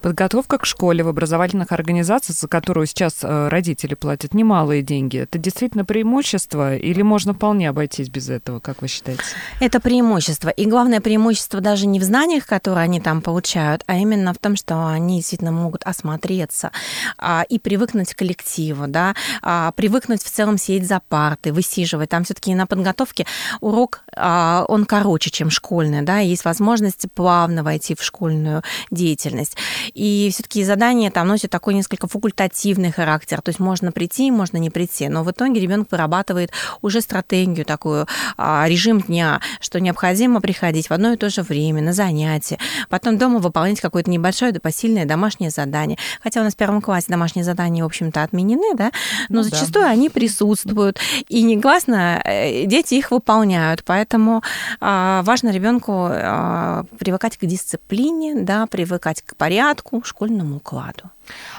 Подготовка 0.01 0.59
к 0.59 0.65
школе 0.65 1.03
в 1.03 1.09
образовательных 1.09 1.73
организациях, 1.73 2.39
за 2.39 2.47
которую 2.47 2.87
сейчас 2.87 3.17
э, 3.25 3.49
родители 3.49 3.95
платят 3.95 4.33
немалые 4.33 4.81
деньги, 4.81 5.19
это 5.19 5.39
действительно 5.39 5.85
преимущество 5.85 6.77
или 6.77 7.03
можно 7.03 7.35
вполне 7.35 7.69
обойтись 7.69 8.09
без 8.09 8.29
этого, 8.29 8.61
как 8.61 8.81
вы 8.81 8.87
считаете? 8.87 9.25
Это 9.59 9.81
преимущество. 9.81 10.51
И 10.51 10.67
главное 10.67 11.01
преимущество 11.01 11.61
даже 11.61 11.89
не 11.89 11.99
в 11.99 12.05
знаниях, 12.05 12.47
которые 12.47 12.85
они 12.85 13.01
там 13.01 13.21
получают, 13.23 13.83
а 13.89 13.97
именно 13.97 14.33
в 14.33 14.39
том, 14.39 14.55
что 14.55 14.87
они 14.87 15.17
действительно 15.17 15.51
могут 15.51 15.83
осмотреться 15.83 16.71
а, 17.19 17.45
и 17.49 17.59
привыкнуть 17.59 18.15
к 18.15 18.19
коллективу, 18.19 18.87
да, 18.87 19.17
а, 19.43 19.73
привыкнуть 19.73 20.23
в 20.23 20.31
целом 20.31 20.59
сидеть 20.59 20.87
за 20.87 21.01
партой, 21.09 21.51
высиживать. 21.51 22.11
Там 22.11 22.23
все-таки 22.23 22.55
на 22.55 22.69
подготовке 22.69 23.27
урок, 23.61 24.03
а, 24.15 24.65
он 24.69 24.85
короче, 24.85 25.31
чем 25.31 25.51
школьный, 25.51 26.03
да, 26.03 26.19
есть 26.19 26.45
возможность 26.45 27.07
плавно 27.15 27.65
войти 27.65 27.97
в 27.97 28.03
школьную 28.05 28.63
деятельность. 28.93 29.57
И 29.95 30.31
все-таки 30.33 30.65
задание 30.65 31.11
там 31.11 31.29
носит 31.29 31.51
такой 31.51 31.75
несколько 31.75 32.09
факультативный 32.09 32.93
характер. 32.93 33.41
То 33.43 33.51
есть 33.51 33.61
можно 33.61 33.93
прийти, 33.93 34.31
можно 34.31 34.57
не 34.57 34.71
прийти. 34.71 35.09
Но 35.09 35.23
в 35.25 35.31
итоге 35.31 35.61
ребенок 35.61 35.89
вырабатывает 35.91 36.51
уже 36.83 37.01
стратегию 37.01 37.65
такую, 37.65 38.07
а, 38.37 38.67
режим 38.69 39.01
дня, 39.01 39.41
что 39.61 39.81
необходимо 39.81 40.41
приходить 40.41 40.89
в 40.89 40.93
одно 40.93 41.13
и 41.13 41.17
то 41.17 41.31
же 41.31 41.43
время 41.43 41.83
на 41.83 41.93
занятия, 41.93 42.59
потом 42.89 43.19
дома 43.19 43.39
выполнять 43.39 43.81
какое-то 43.81 44.11
небольшое 44.11 44.53
посильное 44.53 45.05
домашнее 45.05 45.51
задание. 45.51 45.99
Хотя 46.23 46.41
у 46.41 46.45
нас 46.45 46.55
в 46.55 46.57
первом 46.57 46.81
классе 46.81 47.07
домашние 47.09 47.45
задания, 47.45 47.83
в 47.83 47.87
общем-то, 47.87 48.23
отменены, 48.23 48.75
да, 48.75 48.91
но 49.29 49.37
ну, 49.37 49.43
зачастую 49.43 49.85
да. 49.85 49.91
они 49.91 50.11
присутствуют. 50.11 50.99
И 51.29 51.43
негласно 51.43 52.21
э, 52.25 52.65
дети 52.67 52.95
их 52.95 53.11
выполняют. 53.11 53.85
Поэтому 53.85 54.43
а, 54.81 55.23
важно 55.23 55.51
ребенку 55.51 56.09
а, 56.11 56.85
привыкать 56.99 57.37
к 57.37 57.47
дисциплине, 57.47 58.35
да, 58.41 58.67
привыкать 58.67 59.23
к 59.23 59.37
порядку, 59.37 59.78
школьному 60.07 60.57
укладу. 60.57 61.11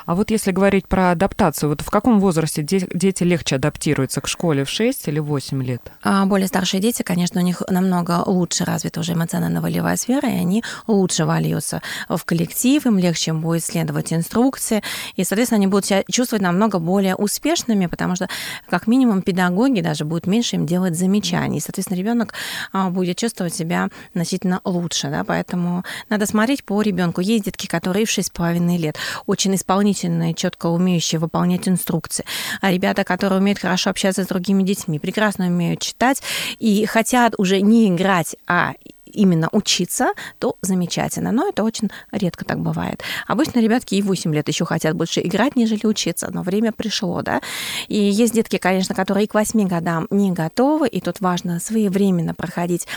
А 0.05 0.15
вот 0.15 0.31
если 0.31 0.51
говорить 0.51 0.87
про 0.87 1.11
адаптацию, 1.11 1.69
вот 1.69 1.81
в 1.81 1.89
каком 1.89 2.19
возрасте 2.19 2.63
дети 2.63 3.23
легче 3.23 3.55
адаптируются 3.55 4.21
к 4.21 4.27
школе, 4.27 4.65
в 4.65 4.69
6 4.69 5.07
или 5.07 5.19
8 5.19 5.63
лет? 5.63 5.91
А 6.03 6.25
более 6.25 6.47
старшие 6.47 6.81
дети, 6.81 7.03
конечно, 7.03 7.41
у 7.41 7.43
них 7.43 7.61
намного 7.69 8.23
лучше 8.25 8.65
развита 8.65 8.99
уже 8.99 9.13
эмоционально-волевая 9.13 9.97
сфера, 9.97 10.27
и 10.27 10.35
они 10.35 10.63
лучше 10.87 11.25
вольются 11.25 11.81
в 12.07 12.23
коллектив, 12.25 12.85
им 12.85 12.97
легче 12.97 13.33
будет 13.33 13.63
следовать 13.63 14.11
инструкции, 14.13 14.81
и, 15.15 15.23
соответственно, 15.23 15.57
они 15.57 15.67
будут 15.67 15.85
себя 15.85 16.03
чувствовать 16.09 16.41
намного 16.41 16.79
более 16.79 17.15
успешными, 17.15 17.85
потому 17.85 18.15
что, 18.15 18.27
как 18.69 18.87
минимум, 18.87 19.21
педагоги 19.21 19.81
даже 19.81 20.05
будут 20.05 20.27
меньше 20.27 20.55
им 20.55 20.65
делать 20.65 20.97
замечаний, 20.97 21.57
и, 21.57 21.61
соответственно, 21.61 21.97
ребенок 21.97 22.33
а, 22.71 22.89
будет 22.89 23.17
чувствовать 23.17 23.53
себя 23.53 23.89
значительно 24.13 24.61
лучше, 24.63 25.09
да, 25.09 25.23
поэтому 25.23 25.83
надо 26.09 26.25
смотреть 26.25 26.63
по 26.63 26.81
ребенку. 26.81 27.21
Есть 27.21 27.45
детки, 27.45 27.67
которые 27.67 28.05
в 28.05 28.09
6,5 28.09 28.77
лет 28.77 28.97
очень 29.25 29.53
исполнительные, 29.59 30.33
четко 30.33 30.67
умеющие 30.67 31.19
выполнять 31.19 31.67
инструкции. 31.67 32.25
А 32.61 32.71
ребята, 32.71 33.03
которые 33.03 33.39
умеют 33.39 33.59
хорошо 33.59 33.89
общаться 33.91 34.23
с 34.23 34.27
другими 34.27 34.63
детьми, 34.63 34.99
прекрасно 34.99 35.47
умеют 35.47 35.81
читать 35.81 36.21
и 36.57 36.85
хотят 36.85 37.35
уже 37.37 37.61
не 37.61 37.87
играть, 37.87 38.35
а 38.47 38.73
именно 39.11 39.49
учиться, 39.51 40.13
то 40.39 40.55
замечательно. 40.61 41.31
Но 41.31 41.49
это 41.49 41.63
очень 41.63 41.89
редко 42.11 42.45
так 42.45 42.59
бывает. 42.59 43.03
Обычно 43.27 43.59
ребятки 43.59 43.95
и 43.95 44.01
8 44.01 44.33
лет 44.33 44.47
еще 44.47 44.65
хотят 44.65 44.95
больше 44.95 45.21
играть, 45.21 45.55
нежели 45.55 45.85
учиться, 45.85 46.29
но 46.31 46.41
время 46.41 46.71
пришло, 46.71 47.21
да. 47.21 47.41
И 47.87 47.97
есть 47.97 48.33
детки, 48.33 48.57
конечно, 48.57 48.95
которые 48.95 49.25
и 49.25 49.27
к 49.27 49.33
8 49.33 49.67
годам 49.67 50.07
не 50.09 50.31
готовы, 50.31 50.87
и 50.87 51.01
тут 51.01 51.19
важно 51.19 51.59
своевременно 51.59 52.33
проходить 52.33 52.87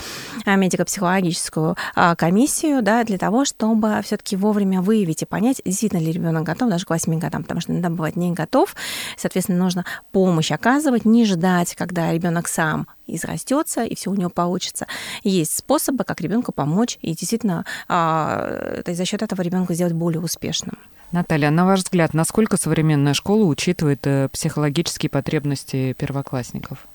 а, 0.45 0.55
медико-психологическую 0.55 1.75
а, 1.95 2.15
комиссию, 2.15 2.81
да, 2.81 3.03
для 3.03 3.17
того, 3.17 3.45
чтобы 3.45 4.01
все-таки 4.03 4.35
вовремя 4.35 4.81
выявить 4.81 5.21
и 5.21 5.25
понять, 5.25 5.61
действительно 5.65 5.99
ли 5.99 6.11
ребенок 6.11 6.43
готов 6.43 6.69
даже 6.69 6.85
к 6.85 6.89
8 6.89 7.19
годам, 7.19 7.43
потому 7.43 7.61
что 7.61 7.71
иногда 7.71 7.89
бывает 7.89 8.15
не 8.15 8.31
готов, 8.31 8.75
соответственно, 9.17 9.59
нужно 9.59 9.85
помощь 10.11 10.51
оказывать, 10.51 11.05
не 11.05 11.25
ждать, 11.25 11.75
когда 11.75 12.11
ребенок 12.11 12.47
сам 12.47 12.87
израстется, 13.07 13.83
и 13.83 13.95
все 13.95 14.11
у 14.11 14.15
него 14.15 14.29
получится. 14.29 14.87
Есть 15.23 15.57
способы, 15.57 16.03
как 16.03 16.21
ребенку 16.21 16.51
помочь, 16.51 16.97
и 17.01 17.13
действительно 17.13 17.65
а, 17.87 18.81
за 18.85 19.05
счет 19.05 19.21
этого 19.21 19.41
ребенка 19.41 19.73
сделать 19.73 19.93
более 19.93 20.21
успешным. 20.21 20.77
Наталья, 21.11 21.51
на 21.51 21.65
ваш 21.65 21.81
взгляд, 21.81 22.15
насколько 22.15 22.57
современная 22.57 23.13
школа 23.13 23.43
учитывает 23.45 23.99
э, 24.07 24.29
психологические 24.29 25.11
потребности 25.11 25.93
первоклассников? 25.93 26.87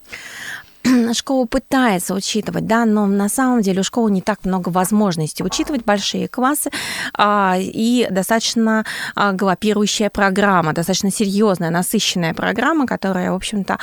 школа 1.15 1.47
пытается 1.47 2.15
учитывать, 2.15 2.67
да, 2.67 2.85
но 2.85 3.07
на 3.07 3.29
самом 3.29 3.63
деле 3.63 3.81
у 3.81 3.85
школы 3.85 4.11
не 4.11 4.21
так 4.21 4.45
много 4.45 4.69
возможностей 4.71 5.45
учитывать 5.45 5.85
большие 5.85 6.29
классы 6.29 6.71
а, 7.15 7.57
и 7.59 8.07
достаточно 8.11 8.85
а, 9.15 9.33
галопирующая 9.33 10.11
программа, 10.11 10.73
достаточно 10.73 11.11
серьезная, 11.11 11.71
насыщенная 11.71 12.35
программа, 12.35 12.87
которая, 12.87 13.33
в 13.33 13.37
общем-то, 13.37 13.79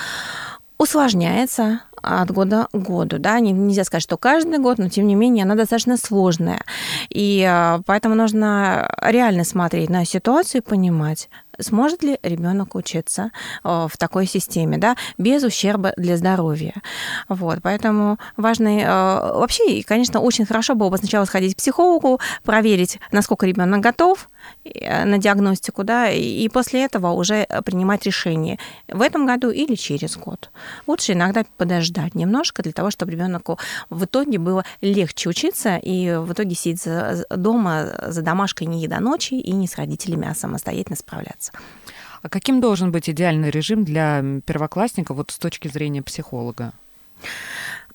усложняется 0.77 1.81
от 2.01 2.31
года 2.31 2.67
к 2.71 2.77
году. 2.77 3.17
Да? 3.17 3.39
Нельзя 3.39 3.83
сказать, 3.83 4.03
что 4.03 4.17
каждый 4.17 4.59
год, 4.59 4.77
но 4.77 4.89
тем 4.89 5.07
не 5.07 5.15
менее 5.15 5.43
она 5.43 5.55
достаточно 5.55 5.97
сложная. 5.97 6.61
И 7.09 7.43
а, 7.47 7.81
поэтому 7.85 8.15
нужно 8.15 8.89
реально 9.01 9.43
смотреть 9.43 9.89
на 9.89 10.05
ситуацию 10.05 10.61
и 10.61 10.65
понимать, 10.65 11.29
сможет 11.59 12.03
ли 12.03 12.17
ребенок 12.23 12.75
учиться 12.75 13.31
в 13.63 13.91
такой 13.97 14.25
системе, 14.25 14.77
да, 14.77 14.95
без 15.17 15.43
ущерба 15.43 15.93
для 15.97 16.17
здоровья. 16.17 16.73
Вот, 17.29 17.59
поэтому 17.61 18.17
важно 18.37 19.31
вообще, 19.35 19.83
конечно, 19.83 20.19
очень 20.19 20.45
хорошо 20.45 20.75
было 20.75 20.89
бы 20.89 20.97
сначала 20.97 21.25
сходить 21.25 21.55
к 21.55 21.57
психологу, 21.57 22.19
проверить, 22.43 22.99
насколько 23.11 23.45
ребенок 23.45 23.81
готов, 23.81 24.29
Э, 24.63 25.05
на 25.05 25.17
диагностику, 25.17 25.83
да, 25.83 26.09
и 26.09 26.47
после 26.49 26.85
этого 26.85 27.11
уже 27.11 27.47
принимать 27.65 28.05
решение 28.05 28.57
в 28.87 29.01
этом 29.01 29.25
году 29.25 29.51
или 29.51 29.75
через 29.75 30.17
год. 30.17 30.49
Лучше 30.87 31.13
иногда 31.13 31.45
подождать 31.57 32.15
немножко 32.15 32.63
для 32.63 32.71
того, 32.71 32.89
чтобы 32.89 33.11
ребенку 33.11 33.59
в 33.89 34.05
итоге 34.05 34.39
было 34.39 34.63
легче 34.81 35.29
учиться 35.29 35.77
и 35.77 36.15
в 36.15 36.33
итоге 36.33 36.55
сидеть 36.55 36.87
дома 37.29 37.93
за 38.07 38.21
домашкой 38.21 38.67
не 38.67 38.87
до 38.87 38.99
ночи 38.99 39.35
и 39.35 39.51
не 39.51 39.67
с 39.67 39.75
родителями, 39.75 40.27
а 40.29 40.35
самостоятельно 40.35 40.95
справляться. 40.95 41.44
А 42.21 42.29
каким 42.29 42.59
должен 42.59 42.91
быть 42.91 43.09
идеальный 43.09 43.49
режим 43.49 43.83
для 43.83 44.23
первоклассника 44.45 45.13
вот 45.13 45.31
с 45.31 45.37
точки 45.37 45.67
зрения 45.67 46.01
психолога? 46.01 46.73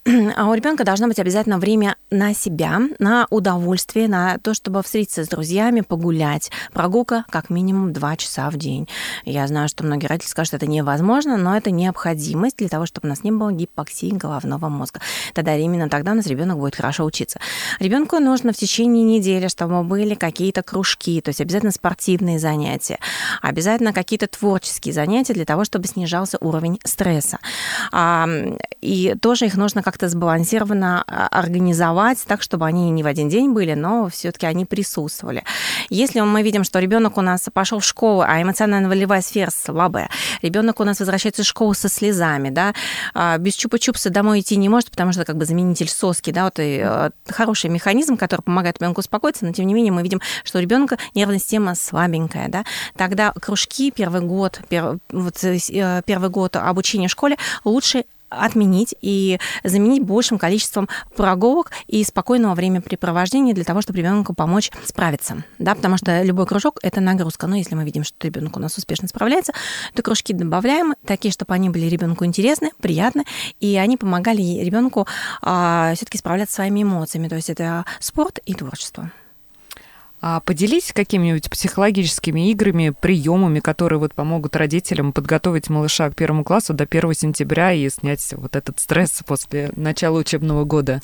а 0.37 0.49
у 0.49 0.55
ребенка 0.55 0.85
должно 0.85 1.09
быть 1.09 1.19
обязательно 1.19 1.59
время 1.59 1.97
на 2.11 2.33
себя, 2.35 2.81
на 2.99 3.27
удовольствие, 3.29 4.09
на 4.09 4.39
то, 4.39 4.55
чтобы 4.55 4.83
встретиться 4.83 5.25
с 5.25 5.29
друзьями, 5.29 5.83
погулять. 5.83 6.51
Прогулка 6.73 7.27
как 7.29 7.51
минимум 7.51 7.93
2 7.93 8.17
часа 8.17 8.49
в 8.49 8.57
день. 8.57 8.89
Я 9.25 9.47
знаю, 9.47 9.69
что 9.69 9.85
многие 9.85 10.07
родители 10.07 10.31
скажут, 10.31 10.49
что 10.49 10.57
это 10.57 10.67
невозможно, 10.67 11.37
но 11.37 11.55
это 11.55 11.71
необходимость 11.71 12.57
для 12.57 12.69
того, 12.69 12.87
чтобы 12.87 13.09
у 13.09 13.11
нас 13.11 13.25
не 13.25 13.31
было 13.31 13.53
гипоксии 13.53 14.11
головного 14.11 14.71
мозга. 14.71 15.01
Тогда 15.35 15.55
именно 15.55 15.91
тогда 15.91 16.13
у 16.13 16.15
нас 16.15 16.27
ребенок 16.27 16.59
будет 16.59 16.77
хорошо 16.77 17.05
учиться. 17.05 17.39
Ребенку 17.79 18.19
нужно 18.21 18.55
в 18.55 18.57
течение 18.57 19.05
недели, 19.05 19.49
чтобы 19.49 19.83
были 19.85 20.15
какие-то 20.15 20.63
кружки, 20.63 21.21
то 21.21 21.29
есть 21.29 21.43
обязательно 21.43 21.73
спортивные 21.73 22.39
занятия, 22.39 22.99
обязательно 23.43 23.93
какие-то 23.93 24.29
творческие 24.29 24.95
занятия 24.95 25.35
для 25.35 25.45
того, 25.45 25.65
чтобы 25.65 25.87
снижался 25.89 26.39
уровень 26.41 26.81
стресса. 26.85 27.39
И 28.81 29.15
тоже 29.21 29.47
их 29.47 29.57
нужно 29.57 29.83
как-то 30.01 30.09
сбалансированно 30.09 31.05
а, 31.07 31.29
организовать 31.29 32.25
так, 32.27 32.41
чтобы 32.41 32.65
они 32.65 32.91
не 32.91 33.03
в 33.03 33.07
один 33.07 33.29
день 33.29 33.53
были, 33.53 33.75
но 33.75 34.09
все-таки 34.09 34.47
они 34.47 34.65
присутствовали. 34.65 35.45
Если 35.91 36.21
мы 36.21 36.43
видим, 36.43 36.65
что 36.65 36.79
ребенок 36.79 37.19
у 37.19 37.21
нас 37.21 37.47
пошел 37.53 37.81
в 37.81 37.85
школу, 37.85 38.23
а 38.27 38.41
эмоционально-волевая 38.41 39.21
сфера 39.21 39.51
слабая, 39.51 40.09
ребенок 40.41 40.81
у 40.81 40.85
нас 40.85 41.01
возвращается 41.01 41.43
из 41.43 41.47
школы 41.47 41.75
со 41.75 41.91
слезами, 41.91 42.49
да, 42.49 42.73
а, 43.13 43.37
без 43.37 43.55
чупа-чупса 43.63 44.09
домой 44.09 44.41
идти 44.41 44.57
не 44.57 44.71
может, 44.71 44.91
потому 44.91 45.13
что 45.13 45.27
как 45.27 45.37
бы 45.37 45.45
заменитель 45.45 45.89
соски, 45.89 46.31
да, 46.31 46.45
вот 46.45 46.59
и 46.59 46.81
э, 46.83 47.11
хороший 47.29 47.69
механизм, 47.69 48.17
который 48.17 48.41
помогает 48.41 48.79
ребенку 48.81 49.01
успокоиться, 49.01 49.45
но 49.45 49.53
тем 49.53 49.67
не 49.67 49.75
менее 49.75 49.93
мы 49.93 50.03
видим, 50.03 50.23
что 50.45 50.59
у 50.59 50.63
ребенка 50.63 50.97
нервная 51.15 51.39
система 51.39 51.75
слабенькая, 51.75 52.49
да, 52.49 52.65
тогда 52.97 53.33
кружки 53.33 53.91
первый 53.91 54.23
год, 54.23 54.61
первый, 54.71 54.99
вот, 55.11 55.45
э, 55.45 56.03
первый 56.07 56.31
год 56.31 56.57
обучения 56.57 57.09
в 57.09 57.11
школе 57.11 57.37
лучше 57.65 58.05
отменить 58.31 58.95
и 59.03 59.39
заменить 59.65 60.03
большим 60.03 60.39
количеством 60.39 60.89
прогулок 61.17 61.71
и 61.87 62.03
спокойного 62.05 62.55
времяпрепровождения 62.55 63.55
для 63.55 63.65
того, 63.65 63.83
чтобы 63.83 63.99
ребенку 63.99 64.35
помочь 64.35 64.71
справиться. 64.85 65.45
Да, 65.59 65.75
потому 65.75 65.97
что 65.97 66.23
любой 66.23 66.47
кружок– 66.47 66.79
это 66.83 67.01
нагрузка. 67.01 67.47
Но 67.47 67.57
если 67.57 67.75
мы 67.75 67.85
видим, 67.85 68.05
что 68.05 68.27
ребенок 68.27 68.57
у 68.57 68.61
нас 68.61 68.77
успешно 68.79 69.09
справляется, 69.09 69.53
то 69.95 70.03
кружки 70.03 70.33
добавляем 70.33 70.95
такие, 71.05 71.33
чтобы 71.33 71.55
они 71.55 71.69
были 71.69 71.87
ребенку 71.87 72.25
интересны, 72.25 72.71
приятны, 72.81 73.25
и 73.59 73.77
они 73.77 73.97
помогали 73.97 74.43
ребенку 74.65 75.07
а, 75.43 75.93
все-таки 75.95 76.19
справляться 76.19 76.57
своими 76.57 76.83
эмоциями. 76.83 77.29
То 77.29 77.37
есть 77.37 77.51
это 77.51 77.85
спорт 77.99 78.39
и 78.47 78.55
творчество. 78.55 79.11
А 80.23 80.41
поделись 80.41 80.93
какими-нибудь 80.93 81.49
психологическими 81.49 82.51
играми, 82.51 82.91
приемами, 82.99 83.61
которые 83.61 83.99
вот 83.99 84.15
помогут 84.15 84.55
родителям 84.55 85.13
подготовить 85.13 85.71
малыша 85.71 86.11
к 86.11 86.15
первому 86.15 86.45
классу 86.45 86.75
до 86.75 86.85
1 86.85 87.15
сентября 87.15 87.73
и 87.73 87.89
снять 87.89 88.35
вот 88.37 88.55
этот 88.55 88.79
стресс 88.81 89.23
после 89.27 89.71
начала 89.77 90.19
учебного 90.19 90.65
года. 90.65 91.01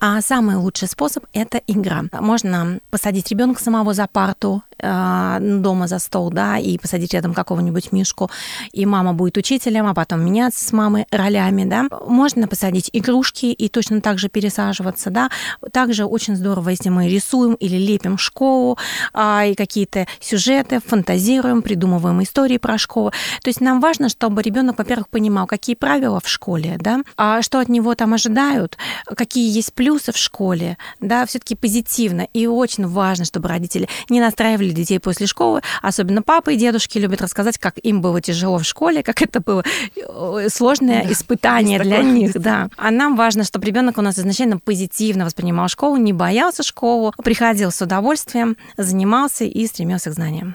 А 0.00 0.20
самый 0.20 0.56
лучший 0.56 0.86
способ– 0.86 1.24
это 1.32 1.60
игра. 1.66 2.04
Можно 2.12 2.78
посадить 2.90 3.30
ребенка 3.30 3.60
самого 3.60 3.94
за 3.94 4.06
парту, 4.06 4.62
э, 4.78 5.38
дома 5.40 5.88
за 5.88 5.98
стол, 5.98 6.30
да, 6.30 6.58
и 6.58 6.78
посадить 6.78 7.14
рядом 7.14 7.34
какого-нибудь 7.34 7.90
мишку, 7.90 8.30
и 8.72 8.86
мама 8.86 9.12
будет 9.12 9.36
учителем, 9.36 9.86
а 9.86 9.94
потом 9.94 10.24
меняться 10.24 10.64
с 10.64 10.72
мамой 10.72 11.06
ролями, 11.10 11.64
да. 11.64 11.86
Можно 12.06 12.46
посадить 12.46 12.90
игрушки 12.92 13.46
и 13.46 13.68
точно 13.68 14.00
так 14.00 14.18
же 14.18 14.28
пересаживаться, 14.28 15.10
да. 15.10 15.30
Также 15.72 16.04
очень 16.04 16.36
здорово, 16.36 16.70
если 16.70 16.90
мы 16.90 17.08
рисуем 17.08 17.54
или 17.54 17.76
лепим 17.76 18.18
школу, 18.18 18.51
школу, 18.52 18.78
а, 19.14 19.46
и 19.46 19.54
какие-то 19.54 20.06
сюжеты, 20.20 20.80
фантазируем, 20.84 21.62
придумываем 21.62 22.22
истории 22.22 22.58
про 22.58 22.78
школу. 22.78 23.10
То 23.42 23.48
есть 23.48 23.60
нам 23.60 23.80
важно, 23.80 24.08
чтобы 24.08 24.42
ребенок, 24.42 24.78
во-первых, 24.78 25.08
понимал, 25.08 25.46
какие 25.46 25.74
правила 25.74 26.20
в 26.20 26.28
школе, 26.28 26.76
да, 26.78 27.00
а 27.16 27.42
что 27.42 27.60
от 27.60 27.68
него 27.68 27.94
там 27.94 28.12
ожидают, 28.14 28.76
какие 29.16 29.50
есть 29.50 29.72
плюсы 29.72 30.12
в 30.12 30.16
школе, 30.16 30.76
да, 31.00 31.24
все-таки 31.26 31.54
позитивно. 31.54 32.28
И 32.34 32.46
очень 32.46 32.86
важно, 32.86 33.24
чтобы 33.24 33.48
родители 33.48 33.88
не 34.10 34.20
настраивали 34.20 34.70
детей 34.70 34.98
после 34.98 35.26
школы, 35.26 35.62
особенно 35.80 36.22
папы 36.22 36.54
и 36.54 36.56
дедушки 36.56 36.98
любят 36.98 37.22
рассказать, 37.22 37.58
как 37.58 37.78
им 37.82 38.02
было 38.02 38.20
тяжело 38.20 38.58
в 38.58 38.64
школе, 38.64 39.02
как 39.02 39.22
это 39.22 39.40
было 39.40 39.64
э, 39.96 40.48
сложное 40.50 41.04
да, 41.04 41.12
испытание 41.12 41.78
для 41.78 42.02
них, 42.02 42.32
да. 42.34 42.68
А 42.76 42.90
нам 42.90 43.16
важно, 43.16 43.44
чтобы 43.44 43.66
ребенок 43.66 43.98
у 43.98 44.02
нас 44.02 44.18
изначально 44.18 44.58
позитивно 44.58 45.24
воспринимал 45.24 45.68
школу, 45.68 45.96
не 45.96 46.12
боялся 46.12 46.62
школу, 46.62 47.14
приходил 47.22 47.70
с 47.70 47.80
удовольствием, 47.80 48.41
занимался 48.76 49.44
и 49.44 49.66
стремился 49.66 50.10
к 50.10 50.14
знаниям. 50.14 50.54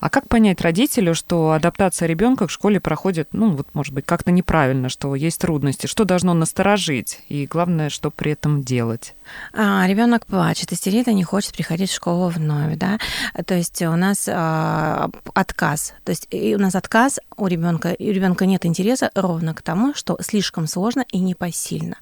А 0.00 0.10
как 0.10 0.28
понять 0.28 0.60
родителю, 0.60 1.14
что 1.14 1.52
адаптация 1.52 2.06
ребенка 2.06 2.46
к 2.46 2.50
школе 2.50 2.80
проходит, 2.80 3.28
ну, 3.32 3.50
вот, 3.50 3.68
может 3.74 3.92
быть, 3.92 4.06
как-то 4.06 4.30
неправильно, 4.30 4.88
что 4.88 5.14
есть 5.14 5.40
трудности? 5.40 5.86
Что 5.86 6.04
должно 6.04 6.34
насторожить? 6.34 7.20
И 7.28 7.46
главное, 7.46 7.90
что 7.90 8.10
при 8.10 8.32
этом 8.32 8.62
делать? 8.62 9.14
А, 9.52 9.86
ребенок 9.86 10.26
плачет, 10.26 10.72
истерит 10.72 11.08
и 11.08 11.14
не 11.14 11.24
хочет 11.24 11.52
приходить 11.52 11.90
в 11.90 11.94
школу 11.94 12.28
вновь, 12.28 12.76
да. 12.76 12.98
То 13.44 13.54
есть 13.54 13.82
у 13.82 13.96
нас 13.96 14.28
а, 14.30 15.10
отказ. 15.34 15.94
То 16.04 16.10
есть 16.10 16.28
и 16.30 16.54
у 16.54 16.58
нас 16.58 16.74
отказ 16.74 17.18
у 17.36 17.46
ребенка, 17.46 17.94
у 17.98 18.02
ребенка 18.02 18.46
нет 18.46 18.64
интереса 18.66 19.10
ровно 19.14 19.54
к 19.54 19.62
тому, 19.62 19.94
что 19.94 20.18
слишком 20.20 20.66
сложно 20.66 21.04
и 21.10 21.18
непосильно. 21.18 21.96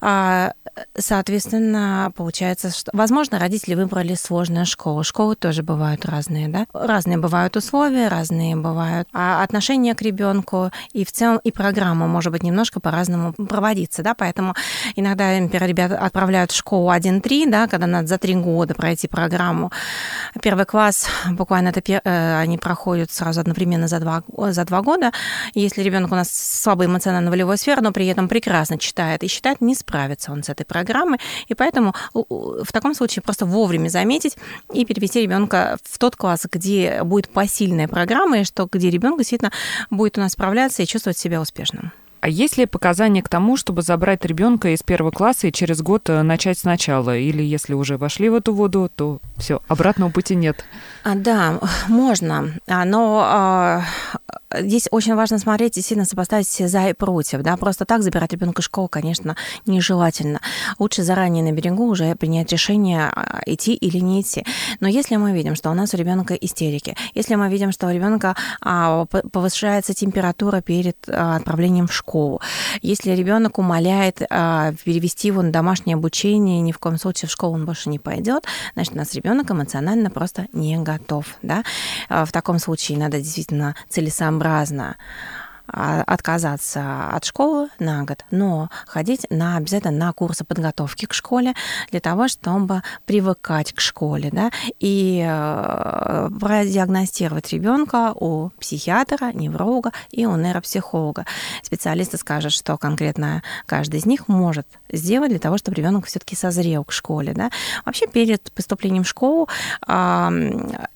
А, 0.00 0.52
соответственно, 0.96 2.12
получается, 2.16 2.70
что, 2.70 2.90
возможно, 2.92 3.38
родители 3.38 3.74
выбрали 3.74 4.14
сложную 4.14 4.66
школу. 4.66 5.04
Школы 5.04 5.36
тоже 5.36 5.62
бывают 5.62 6.04
разные, 6.04 6.48
да. 6.48 6.66
Разные 6.72 7.13
бывают 7.16 7.56
условия, 7.56 8.08
разные 8.08 8.56
бывают 8.56 9.08
а 9.12 9.42
отношения 9.42 9.94
к 9.94 10.02
ребенку, 10.02 10.70
и 10.92 11.04
в 11.04 11.12
целом 11.12 11.40
и 11.44 11.50
программа 11.50 12.06
может 12.06 12.32
быть 12.32 12.42
немножко 12.42 12.80
по-разному 12.80 13.32
проводиться, 13.32 14.02
да. 14.02 14.14
Поэтому 14.14 14.54
иногда, 14.96 15.38
например, 15.38 15.68
ребята 15.68 15.98
отправляют 15.98 16.52
в 16.52 16.56
школу 16.56 16.90
1-3, 16.90 17.50
да, 17.50 17.66
когда 17.66 17.86
надо 17.86 18.08
за 18.08 18.18
три 18.18 18.34
года 18.34 18.74
пройти 18.74 19.08
программу. 19.08 19.70
Первый 20.42 20.64
класс, 20.64 21.08
буквально 21.30 21.68
это, 21.68 21.80
э, 21.86 22.38
они 22.38 22.58
проходят 22.58 23.10
сразу 23.10 23.40
одновременно 23.40 23.88
за 23.88 24.00
два, 24.00 24.22
за 24.50 24.64
два 24.64 24.82
года. 24.82 25.12
Если 25.54 25.82
ребенок 25.82 26.12
у 26.12 26.14
нас 26.14 26.30
слабый 26.30 26.86
эмоционально-волевой 26.86 27.58
сферы, 27.58 27.82
но 27.82 27.92
при 27.92 28.06
этом 28.06 28.28
прекрасно 28.28 28.78
читает 28.78 29.22
и 29.22 29.28
считает, 29.28 29.60
не 29.60 29.74
справится 29.74 30.32
он 30.32 30.42
с 30.42 30.48
этой 30.48 30.64
программой. 30.64 31.18
И 31.48 31.54
поэтому 31.54 31.94
в 32.12 32.72
таком 32.72 32.94
случае 32.94 33.22
просто 33.22 33.46
вовремя 33.46 33.88
заметить 33.88 34.36
и 34.72 34.84
перевести 34.84 35.20
ребенка 35.20 35.76
в 35.82 35.98
тот 35.98 36.16
класс, 36.16 36.46
где 36.50 37.02
будет 37.04 37.28
посильная 37.28 37.88
программа, 37.88 38.40
и 38.40 38.44
что, 38.44 38.68
где 38.70 38.90
ребенок 38.90 39.18
действительно 39.18 39.52
будет 39.90 40.18
у 40.18 40.20
нас 40.20 40.32
справляться 40.32 40.82
и 40.82 40.86
чувствовать 40.86 41.18
себя 41.18 41.40
успешным. 41.40 41.92
А 42.24 42.28
есть 42.30 42.56
ли 42.56 42.64
показания 42.64 43.22
к 43.22 43.28
тому, 43.28 43.58
чтобы 43.58 43.82
забрать 43.82 44.24
ребенка 44.24 44.70
из 44.70 44.82
первого 44.82 45.10
класса 45.10 45.48
и 45.48 45.52
через 45.52 45.82
год 45.82 46.08
э, 46.08 46.22
начать 46.22 46.58
сначала? 46.58 47.14
Или 47.14 47.42
если 47.42 47.74
уже 47.74 47.98
вошли 47.98 48.30
в 48.30 48.34
эту 48.34 48.54
воду, 48.54 48.90
то 48.96 49.18
все, 49.36 49.60
обратного 49.68 50.08
пути 50.08 50.34
нет? 50.34 50.64
А, 51.02 51.16
да, 51.16 51.60
можно. 51.86 52.54
А, 52.66 52.86
но 52.86 53.22
а, 53.26 53.82
здесь 54.60 54.88
очень 54.90 55.14
важно 55.14 55.38
смотреть 55.38 55.78
и 55.78 55.82
сильно 55.82 56.04
сопоставить 56.04 56.48
за 56.48 56.88
и 56.88 56.92
против. 56.92 57.42
Да? 57.42 57.56
Просто 57.56 57.84
так 57.84 58.02
забирать 58.02 58.32
ребенка 58.32 58.62
из 58.62 58.66
школы, 58.66 58.88
конечно, 58.88 59.36
нежелательно. 59.66 60.40
Лучше 60.78 61.02
заранее 61.02 61.42
на 61.42 61.52
берегу 61.52 61.86
уже 61.86 62.14
принять 62.14 62.52
решение, 62.52 63.10
а, 63.14 63.40
идти 63.46 63.74
или 63.74 63.98
не 63.98 64.20
идти. 64.20 64.44
Но 64.80 64.88
если 64.88 65.16
мы 65.16 65.32
видим, 65.32 65.54
что 65.54 65.70
у 65.70 65.74
нас 65.74 65.94
у 65.94 65.96
ребенка 65.96 66.34
истерики, 66.34 66.96
если 67.14 67.34
мы 67.34 67.48
видим, 67.48 67.72
что 67.72 67.86
у 67.86 67.90
ребенка 67.90 68.36
а, 68.60 69.06
повышается 69.06 69.94
температура 69.94 70.60
перед 70.60 70.96
а, 71.08 71.36
отправлением 71.36 71.86
в 71.86 71.92
школу, 71.92 72.40
если 72.82 73.12
ребенок 73.12 73.58
умоляет 73.58 74.18
перевести 74.18 75.28
его 75.28 75.42
на 75.42 75.50
домашнее 75.50 75.94
обучение, 75.94 76.60
ни 76.60 76.72
в 76.72 76.78
коем 76.78 76.98
случае 76.98 77.28
в 77.28 77.32
школу 77.32 77.54
он 77.54 77.66
больше 77.66 77.88
не 77.88 77.98
пойдет, 77.98 78.44
значит, 78.74 78.94
у 78.94 78.96
нас 78.96 79.14
ребенок 79.14 79.50
эмоционально 79.50 80.10
просто 80.10 80.46
не 80.52 80.76
готов. 80.78 81.26
Да? 81.42 81.62
В 82.08 82.30
таком 82.32 82.58
случае 82.58 82.98
надо 82.98 83.18
действительно 83.18 83.74
целесообразно 83.88 84.43
целесообразно 84.44 84.84
а, 84.84 84.96
отказаться 85.66 87.08
от 87.10 87.24
школы 87.24 87.68
на 87.78 88.04
год, 88.04 88.24
но 88.30 88.68
ходить 88.86 89.26
на, 89.30 89.56
обязательно 89.56 90.06
на 90.06 90.12
курсы 90.12 90.44
подготовки 90.44 91.06
к 91.06 91.14
школе 91.14 91.54
для 91.90 92.00
того, 92.00 92.28
чтобы 92.28 92.82
привыкать 93.06 93.72
к 93.72 93.80
школе, 93.80 94.30
да, 94.30 94.50
и 94.78 95.24
э, 95.26 96.30
продиагностировать 96.38 97.52
ребенка 97.52 98.12
у 98.14 98.50
психиатра, 98.60 99.32
невролога 99.32 99.92
и 100.10 100.26
у 100.26 100.36
нейропсихолога. 100.36 101.24
Специалисты 101.62 102.18
скажут, 102.18 102.52
что 102.52 102.76
конкретно 102.76 103.42
каждый 103.66 104.00
из 104.00 104.06
них 104.06 104.28
может 104.28 104.66
сделать 104.92 105.30
для 105.30 105.38
того, 105.38 105.58
чтобы 105.58 105.76
ребенок 105.76 106.06
все-таки 106.06 106.36
созрел 106.36 106.84
к 106.84 106.92
школе. 106.92 107.32
Да? 107.32 107.50
Вообще 107.84 108.06
перед 108.06 108.52
поступлением 108.52 109.04
в 109.04 109.08
школу, 109.08 109.48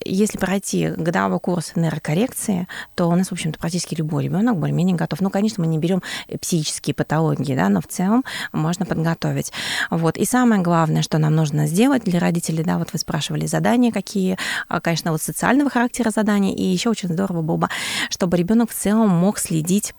если 0.05 0.37
пройти 0.37 0.89
годовой 0.89 1.39
курс 1.39 1.73
нейрокоррекции, 1.75 2.67
то 2.95 3.07
у 3.07 3.15
нас, 3.15 3.29
в 3.29 3.31
общем-то, 3.33 3.59
практически 3.59 3.95
любой 3.95 4.25
ребенок 4.25 4.58
более-менее 4.59 4.95
готов. 4.95 5.21
Ну, 5.21 5.29
конечно, 5.29 5.63
мы 5.63 5.69
не 5.69 5.77
берем 5.77 6.01
психические 6.41 6.93
патологии, 6.93 7.55
да, 7.55 7.69
но 7.69 7.81
в 7.81 7.87
целом 7.87 8.23
можно 8.51 8.85
подготовить. 8.85 9.51
Вот. 9.89 10.17
И 10.17 10.25
самое 10.25 10.61
главное, 10.61 11.01
что 11.01 11.17
нам 11.17 11.35
нужно 11.35 11.67
сделать 11.67 12.03
для 12.03 12.19
родителей, 12.19 12.63
да, 12.63 12.77
вот 12.77 12.93
вы 12.93 12.99
спрашивали 12.99 13.45
задания 13.45 13.91
какие, 13.91 14.37
а, 14.67 14.81
конечно, 14.81 15.11
вот 15.11 15.21
социального 15.21 15.69
характера 15.69 16.11
задания, 16.11 16.53
и 16.53 16.63
еще 16.63 16.89
очень 16.89 17.09
здорово 17.09 17.41
было 17.41 17.57
бы, 17.57 17.69
чтобы 18.09 18.37
ребенок 18.37 18.71
в 18.71 18.75
целом 18.75 19.09
мог 19.09 19.39
следить 19.39 19.93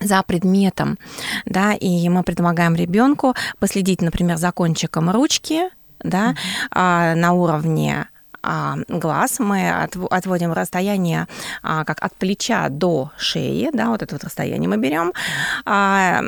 за 0.00 0.22
предметом, 0.22 0.98
да, 1.44 1.72
и 1.74 2.08
мы 2.08 2.22
предлагаем 2.22 2.74
ребенку 2.74 3.34
последить, 3.58 4.02
например, 4.02 4.36
за 4.36 4.50
кончиком 4.52 5.10
ручки, 5.10 5.70
да, 6.00 6.34
mm-hmm. 6.72 7.14
на 7.14 7.32
уровне 7.32 8.08
глаз, 8.88 9.38
мы 9.38 9.70
отводим 10.10 10.52
расстояние 10.52 11.26
а, 11.62 11.84
как 11.84 12.02
от 12.02 12.14
плеча 12.14 12.68
до 12.68 13.10
шеи, 13.16 13.70
да, 13.72 13.88
вот 13.88 14.02
это 14.02 14.14
вот 14.14 14.24
расстояние 14.24 14.68
мы 14.68 14.76
берем, 14.76 15.12
а, 15.64 16.22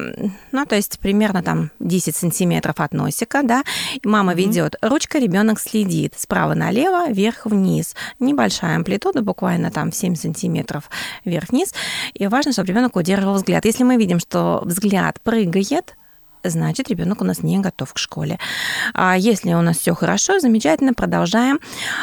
ну, 0.53 0.67
то 0.67 0.77
есть 0.77 0.99
примерно 0.99 1.43
там 1.43 1.71
10 1.81 2.17
сантиметров 2.17 2.77
от 2.79 2.93
носика, 2.93 3.43
да, 3.43 3.63
мама 4.05 4.33
mm-hmm. 4.33 4.37
ведет 4.37 4.77
ручка, 4.83 5.19
ребенок 5.19 5.61
следит 5.61 6.15
справа 6.17 6.55
налево, 6.55 7.11
вверх-вниз, 7.11 7.95
небольшая 8.19 8.77
амплитуда, 8.77 9.23
буквально 9.23 9.71
там 9.71 9.93
7 9.93 10.15
сантиметров 10.15 10.91
вверх-вниз, 11.25 11.75
и 12.15 12.27
важно, 12.27 12.53
чтобы 12.53 12.69
ребенок 12.69 12.97
удерживал 12.97 13.35
взгляд. 13.35 13.65
Если 13.65 13.85
мы 13.85 13.97
видим, 13.97 14.19
что 14.19 14.63
взгляд 14.65 15.21
прыгает, 15.21 15.97
значит, 16.51 16.89
ребенок 16.89 17.21
у 17.21 17.25
нас 17.25 17.43
не 17.43 17.59
готов 17.59 17.93
к 17.93 17.99
школе. 17.99 18.39
А 18.95 19.17
если 19.17 19.53
у 19.55 19.63
нас 19.63 19.79
все 19.79 19.95
хорошо, 19.95 20.39
замечательно, 20.39 20.95
продолжаем. 20.95 21.61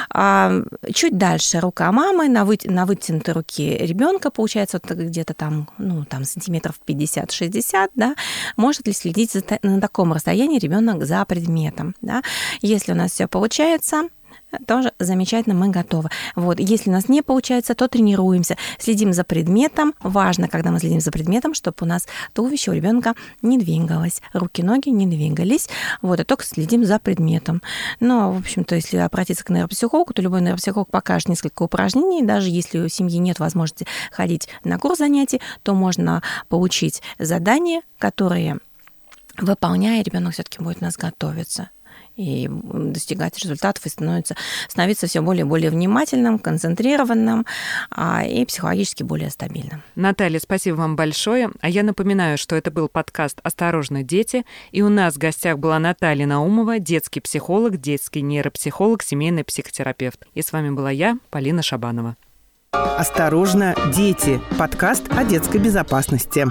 А, 0.10 0.62
чуть 0.93 1.17
дальше 1.17 1.60
рука 1.60 1.91
мамы 1.91 2.29
на, 2.29 2.45
вы, 2.45 2.58
на 2.65 2.86
вытянутой 2.86 3.34
руке 3.34 3.77
ребенка, 3.77 4.29
получается, 4.29 4.79
вот 4.82 4.97
где-то 4.97 5.34
там, 5.34 5.69
ну, 5.77 6.06
там 6.06 6.25
сантиметров 6.25 6.75
50-60, 6.88 7.89
да, 7.95 8.15
может 8.58 8.88
ли 8.88 8.93
следить 8.93 9.32
за, 9.32 9.43
на 9.62 9.82
таком 9.82 10.13
расстоянии 10.13 10.60
ребенок 10.60 11.06
за 11.06 11.23
предметом, 11.25 11.95
да. 12.01 12.21
Если 12.62 12.91
у 12.91 12.95
нас 12.95 13.12
все 13.12 13.27
получается, 13.27 14.10
тоже 14.66 14.92
замечательно, 15.00 15.56
мы 15.56 15.70
готовы. 15.70 16.10
Вот, 16.36 16.60
если 16.60 16.89
у 16.89 16.94
нас 16.94 17.10
не 17.10 17.22
получается, 17.22 17.76
то 17.76 17.88
тренируемся, 17.88 18.58
следим 18.80 19.13
за 19.13 19.24
предметом. 19.24 19.94
Важно, 20.02 20.48
когда 20.48 20.72
мы 20.72 20.80
следим 20.80 21.00
за 21.00 21.12
предметом, 21.12 21.54
чтобы 21.54 21.78
у 21.82 21.86
нас 21.86 22.08
туловище 22.34 22.72
у 22.72 22.74
ребенка 22.74 23.13
не 23.42 23.58
двигалось, 23.58 24.22
руки, 24.34 24.63
ноги 24.63 24.89
не 24.89 25.08
двигались. 25.08 25.70
Вот, 26.02 26.20
и 26.20 26.24
только 26.24 26.46
следим 26.46 26.86
за 26.86 27.00
предметом. 27.00 27.62
Но, 28.00 28.34
в 28.34 28.39
общем-то, 28.39 28.76
если 28.76 28.98
обратиться 28.98 29.44
к 29.44 29.50
нейропсихологу, 29.50 30.13
то 30.13 30.22
любой 30.22 30.42
нейропсихолог 30.42 30.89
покажет 30.89 31.30
несколько 31.30 31.63
упражнений. 31.63 32.24
Даже 32.24 32.50
если 32.50 32.80
у 32.80 32.88
семьи 32.88 33.18
нет 33.18 33.39
возможности 33.39 33.88
ходить 34.12 34.50
на 34.63 34.78
курс 34.78 35.00
занятий, 35.00 35.42
то 35.63 35.74
можно 35.74 36.22
получить 36.50 37.02
задания, 37.20 37.82
которые 37.98 38.60
выполняя, 39.38 40.04
ребенок 40.04 40.34
все-таки 40.34 40.62
будет 40.62 40.78
у 40.82 40.86
нас 40.86 40.96
готовиться 40.96 41.70
и 42.15 42.49
достигать 42.49 43.38
результатов 43.39 43.86
и 43.86 43.89
становится, 43.89 44.36
становиться 44.67 45.08
все 45.08 45.21
более 45.21 45.41
и 45.41 45.47
более 45.47 45.69
внимательным, 45.69 46.39
концентрированным 46.39 47.45
а, 47.89 48.26
и 48.26 48.45
психологически 48.45 49.04
более 49.04 49.30
стабильным. 49.30 49.84
Наталья, 49.95 50.39
спасибо 50.39 50.76
вам 50.76 50.95
большое. 50.95 51.49
А 51.62 51.69
я 51.69 51.84
напоминаю, 51.84 52.38
что 52.38 52.56
это 52.56 52.71
был 52.71 52.88
подкаст 52.88 53.39
«Осторожно, 53.43 54.04
дети», 54.04 54.45
и 54.71 54.82
у 54.82 54.89
нас 54.89 55.15
в 55.15 55.17
гостях 55.17 55.58
была 55.58 55.80
Наталья 55.80 56.26
Наумова, 56.26 56.80
детский 56.80 57.19
психолог, 57.19 57.78
детский 57.78 58.21
нейропсихолог, 58.21 59.04
семейный 59.04 59.43
психотерапевт. 59.43 60.26
И 60.34 60.41
с 60.41 60.52
вами 60.52 60.69
была 60.69 60.91
я, 60.91 61.17
Полина 61.30 61.62
Шабанова. 61.62 62.15
«Осторожно, 62.71 63.76
дети»– 63.93 64.41
подкаст 64.58 65.04
о 65.15 65.23
детской 65.23 65.58
безопасности. 65.58 66.45